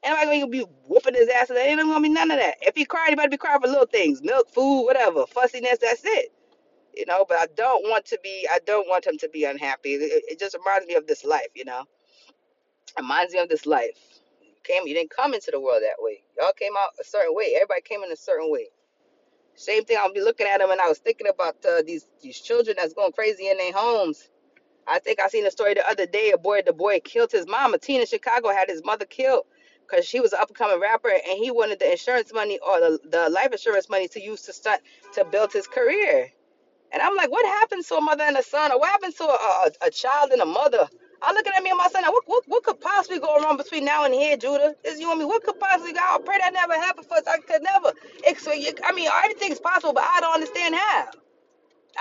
Ain't 0.05 0.19
nobody 0.19 0.41
gonna 0.41 0.51
be 0.51 0.65
whooping 0.89 1.15
his 1.15 1.29
ass. 1.29 1.49
There 1.49 1.69
ain't 1.69 1.81
gonna 1.81 2.01
be 2.01 2.09
none 2.11 2.31
of 2.31 2.39
that. 2.39 2.57
If 2.63 2.77
he 2.77 2.85
cried, 2.85 3.11
he 3.11 3.17
better 3.17 3.31
be 3.31 3.37
crying 3.39 3.61
for 3.61 3.69
little 3.69 3.87
things, 3.87 4.23
milk, 4.23 4.49
food, 4.51 4.85
whatever, 4.85 5.27
fussiness. 5.27 5.79
That's 5.81 6.03
it. 6.05 6.33
You 6.97 7.07
know 7.07 7.25
but 7.29 7.39
i 7.39 7.47
don't 7.57 7.89
want 7.89 8.05
to 8.07 8.19
be 8.23 8.47
i 8.51 8.59
don't 8.67 8.89
want 8.89 9.07
him 9.07 9.19
to 9.19 9.29
be 9.29 9.45
unhappy. 9.45 9.95
It, 9.95 10.25
it 10.29 10.39
just 10.39 10.57
reminds 10.57 10.87
me 10.87 10.95
of 10.95 11.07
this 11.07 11.25
life 11.25 11.49
you 11.55 11.65
know? 11.65 11.85
Reminds 12.99 13.35
me 13.35 13.41
of 13.41 13.49
this 13.49 13.67
life. 13.67 13.99
You 14.43 14.53
came 14.65 14.87
you 14.87 14.95
didn't 14.95 15.11
come 15.11 15.35
into 15.35 15.51
the 15.51 15.61
world 15.61 15.83
that 15.83 15.97
way. 16.03 16.23
Y'all 16.39 16.53
came 16.59 16.73
out 16.79 16.91
a 17.01 17.05
certain 17.05 17.35
way. 17.35 17.55
Everybody 17.57 17.83
came 17.83 18.03
in 18.05 18.13
a 18.13 18.17
certain 18.17 18.51
way. 18.51 18.69
Same 19.57 19.85
thing 19.85 19.99
i'll 20.01 20.13
be 20.13 20.23
looking 20.23 20.47
at 20.47 20.61
him, 20.61 20.71
and 20.71 20.81
i 20.81 20.89
was 20.89 20.99
thinking 20.99 21.29
about 21.29 21.57
uh, 21.67 21.83
these 21.87 22.07
these 22.23 22.41
children 22.41 22.77
that's 22.79 22.95
going 22.95 23.13
crazy 23.13 23.49
in 23.51 23.59
their 23.59 23.73
homes. 23.73 24.31
I 24.87 24.99
think 25.01 25.21
i 25.21 25.29
seen 25.29 25.47
a 25.47 25.51
story 25.51 25.75
the 25.75 25.89
other 25.89 26.07
day 26.07 26.33
a 26.33 26.39
boy 26.39 26.63
the 26.67 26.73
boy 26.75 27.01
killed 27.01 27.33
his 27.33 27.47
mom. 27.49 27.75
A 27.75 27.79
teen 27.79 28.01
in 28.01 28.07
chicago 28.07 28.51
had 28.51 28.71
his 28.71 28.85
mother 28.85 29.07
killed 29.07 29.45
because 29.89 30.07
she 30.07 30.21
was 30.21 30.33
an 30.35 30.41
up 30.43 30.49
and 30.49 30.59
coming 30.59 30.81
rapper 30.81 31.11
and 31.11 31.39
he 31.39 31.51
wanted 31.51 31.81
the 31.81 31.91
insurance 31.91 32.33
money 32.35 32.59
or 32.67 32.81
the, 32.81 33.01
the 33.11 33.31
life 33.31 33.53
insurance 33.53 33.91
money 33.91 34.09
to 34.09 34.23
use 34.23 34.43
to 34.43 34.53
start 34.55 34.81
to 35.15 35.25
build 35.27 35.53
his 35.53 35.67
career 35.69 36.29
and 36.93 37.03
I'm 37.03 37.17
like, 37.17 37.31
what 37.31 37.47
happens 37.47 37.89
to 37.89 37.97
a 37.97 38.01
mother 38.01 38.25
and 38.25 38.37
a 38.37 38.43
son? 38.43 38.73
Or 38.73 38.81
what 38.81 38.91
happens 38.91 39.15
to 39.17 39.25
a, 39.25 39.29
a, 39.29 39.71
a 39.89 39.91
child 39.91 40.33
and 40.33 40.43
a 40.43 40.47
mother? 40.47 40.89
I'm 41.23 41.35
looking 41.35 41.53
at 41.57 41.63
me 41.63 41.71
and 41.71 41.79
my 41.79 41.89
son. 41.89 42.05
What, 42.05 42.25
what, 42.27 42.45
what 42.47 42.65
could 42.65 42.81
possibly 42.81 43.21
go 43.21 43.39
wrong 43.43 43.57
between 43.59 43.85
now 43.85 44.05
and 44.05 44.15
here, 44.15 44.37
Judah? 44.37 44.75
Is 44.85 45.01
you 45.01 45.11
and 45.11 45.19
me? 45.21 45.27
What 45.27 45.45
could 45.45 45.61
possibly 45.61 45.93
go? 45.93 46.01
I 46.01 46.19
pray 46.25 46.39
that 46.41 46.55
never 46.55 46.75
happened 46.75 47.07
for 47.07 47.17
us. 47.17 47.25
I 47.29 47.39
could 47.39 47.63
never. 47.63 47.93
I 48.85 48.93
mean, 48.95 49.09
everything's 49.25 49.61
possible, 49.61 49.93
but 49.95 50.05
I 50.05 50.21
don't 50.21 50.35
understand 50.35 50.75
how. 50.77 51.09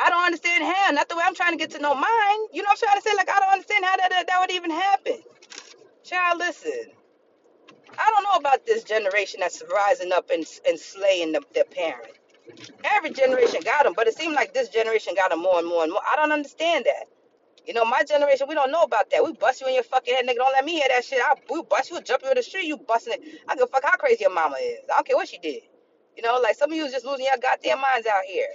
I 0.04 0.10
don't 0.10 0.26
understand 0.26 0.64
how. 0.66 0.92
Not 0.92 1.10
the 1.10 1.18
way 1.18 1.24
I'm 1.26 1.36
trying 1.36 1.54
to 1.54 1.58
get 1.58 1.72
to 1.72 1.80
know 1.80 1.96
mine. 1.96 2.40
You 2.54 2.64
know 2.64 2.70
I'm 2.72 2.78
trying 2.78 2.98
to 2.98 3.04
say? 3.04 3.16
Like, 3.18 3.30
I 3.30 3.40
don't 3.40 3.54
understand 3.54 3.86
how 3.86 3.98
that, 3.98 4.10
that, 4.12 4.28
that 4.28 4.42
would 4.42 4.52
even 4.52 4.72
happen. 4.72 5.20
Child, 6.04 6.40
listen. 6.40 6.92
I 8.00 8.12
don't 8.12 8.24
know 8.24 8.38
about 8.50 8.66
this 8.66 8.84
generation 8.84 9.42
that's 9.42 9.64
rising 9.74 10.12
up 10.14 10.30
and, 10.32 10.46
and 10.68 10.80
slaying 10.80 11.34
the, 11.34 11.42
their 11.54 11.66
parent. 11.66 12.14
Every 12.84 13.12
generation 13.12 13.62
got 13.64 13.84
them, 13.86 13.94
but 13.96 14.08
it 14.08 14.16
seemed 14.18 14.36
like 14.36 14.54
this 14.54 14.70
generation 14.70 15.16
got 15.16 15.32
them 15.32 15.42
more 15.42 15.60
and 15.60 15.68
more 15.68 15.84
and 15.84 15.92
more. 15.92 16.02
I 16.12 16.16
don't 16.16 16.32
understand 16.32 16.86
that. 16.86 17.06
You 17.66 17.74
know, 17.74 17.86
my 17.86 18.04
generation, 18.04 18.48
we 18.50 18.56
don't 18.56 18.72
know 18.72 18.84
about 18.84 19.10
that. 19.12 19.24
We 19.24 19.34
bust 19.34 19.62
you 19.62 19.68
in 19.68 19.76
your 19.76 19.84
fucking 19.84 20.14
head, 20.14 20.26
nigga. 20.28 20.38
Don't 20.38 20.54
let 20.54 20.66
me 20.66 20.74
hear 20.74 20.88
that 20.90 21.06
shit. 21.06 21.22
I 21.24 21.36
we 21.52 21.62
bust 21.64 21.92
you, 21.92 22.02
jump 22.02 22.24
you 22.24 22.30
in 22.32 22.36
the 22.38 22.44
street, 22.44 22.66
you 22.68 22.78
busting 22.78 23.14
it. 23.14 23.42
I 23.48 23.56
give 23.56 23.66
a 23.66 23.68
fuck 23.68 23.84
how 23.86 23.98
crazy 23.98 24.20
your 24.24 24.34
mama 24.34 24.58
is. 24.62 24.80
I 24.92 24.96
don't 24.98 25.08
care 25.08 25.16
what 25.16 25.30
she 25.30 25.38
did. 25.40 25.64
You 26.18 26.24
know, 26.24 26.40
like 26.44 26.56
some 26.58 26.72
of 26.72 26.78
you 26.78 26.86
is 26.86 26.92
just 26.94 27.06
losing 27.06 27.26
your 27.26 27.38
goddamn 27.42 27.82
minds 27.82 28.08
out 28.08 28.24
here. 28.28 28.48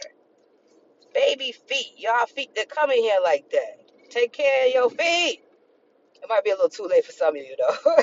Baby 1.14 1.52
feet, 1.68 1.94
y'all 1.98 2.26
feet 2.26 2.54
that 2.56 2.68
come 2.70 2.90
in 2.90 2.98
here 3.02 3.18
like 3.24 3.50
that. 3.50 4.10
Take 4.10 4.32
care 4.32 4.68
of 4.68 4.74
your 4.74 4.90
feet. 4.90 5.42
It 6.14 6.28
might 6.28 6.44
be 6.44 6.50
a 6.50 6.54
little 6.54 6.68
too 6.70 6.86
late 6.86 7.04
for 7.04 7.12
some 7.12 7.36
of 7.36 7.42
you 7.42 7.56
though. 7.58 7.94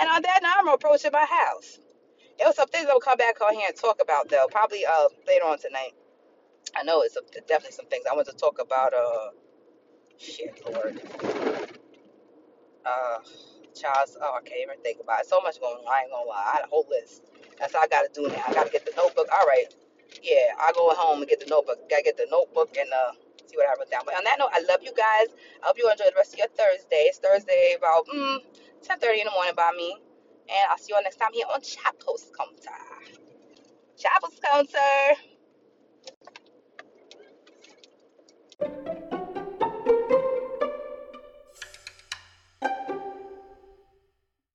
And 0.00 0.10
on 0.10 0.22
that 0.22 0.40
note, 0.42 0.52
I'm 0.58 0.68
approaching 0.68 1.12
my 1.12 1.26
house. 1.26 1.78
There 2.38 2.46
was 2.48 2.56
some 2.56 2.68
things 2.68 2.88
I'll 2.90 3.00
come 3.00 3.18
back 3.18 3.40
on 3.40 3.54
here 3.54 3.68
and 3.68 3.76
talk 3.76 4.00
about 4.02 4.28
though, 4.28 4.46
probably 4.50 4.84
uh 4.86 5.08
later 5.26 5.46
on 5.46 5.58
tonight. 5.58 5.92
I 6.76 6.82
know 6.84 7.02
it's 7.02 7.18
definitely 7.48 7.72
some 7.72 7.86
things 7.86 8.04
I 8.10 8.14
want 8.14 8.28
to 8.28 8.34
talk 8.36 8.60
about. 8.60 8.94
Uh, 8.94 9.30
shit, 10.18 10.60
Lord. 10.72 11.00
Uh, 12.84 13.18
Charles. 13.74 14.16
Oh, 14.20 14.38
I 14.38 14.42
can't 14.48 14.60
even 14.62 14.80
think 14.82 15.00
about 15.02 15.20
it. 15.22 15.26
So 15.26 15.40
much 15.40 15.60
going 15.60 15.76
on. 15.76 15.84
I 15.92 16.02
ain't 16.02 16.12
gonna 16.12 16.28
lie. 16.28 16.44
I 16.52 16.56
had 16.56 16.64
a 16.64 16.68
whole 16.68 16.86
list. 16.90 17.24
That's 17.58 17.74
all 17.74 17.82
I 17.82 17.88
gotta 17.88 18.10
do 18.14 18.28
now. 18.28 18.42
I 18.46 18.54
gotta 18.54 18.70
get 18.70 18.86
the 18.86 18.92
notebook. 18.96 19.28
All 19.32 19.46
right. 19.46 19.66
Yeah, 20.22 20.54
I 20.60 20.72
go 20.74 20.90
home 20.94 21.20
and 21.20 21.28
get 21.28 21.40
the 21.40 21.46
notebook. 21.46 21.88
Gotta 21.90 22.02
get 22.02 22.16
the 22.16 22.26
notebook 22.30 22.76
and 22.78 22.90
uh 22.92 23.12
see 23.48 23.56
what 23.56 23.68
I 23.68 23.74
wrote 23.78 23.90
down. 23.90 24.02
But 24.06 24.16
on 24.16 24.24
that 24.24 24.38
note, 24.38 24.50
I 24.52 24.60
love 24.68 24.80
you 24.82 24.92
guys. 24.96 25.28
I 25.62 25.68
hope 25.68 25.78
you 25.78 25.90
enjoy 25.90 26.06
the 26.06 26.16
rest 26.16 26.34
of 26.34 26.38
your 26.40 26.48
Thursday. 26.54 27.10
It's 27.10 27.18
Thursday 27.18 27.74
about 27.78 28.06
mm, 28.08 28.38
10:30 28.86 29.20
in 29.20 29.26
the 29.26 29.32
morning 29.34 29.54
by 29.56 29.72
me. 29.76 29.96
And 30.48 30.66
I'll 30.70 30.78
see 30.78 30.90
you 30.92 30.96
all 30.96 31.02
next 31.02 31.16
time 31.16 31.32
here 31.32 31.46
on 31.52 31.62
Chat 31.62 31.94
Post 32.00 32.32
Counter. 32.36 32.78
Chat 33.98 34.22
Counter. 34.42 35.31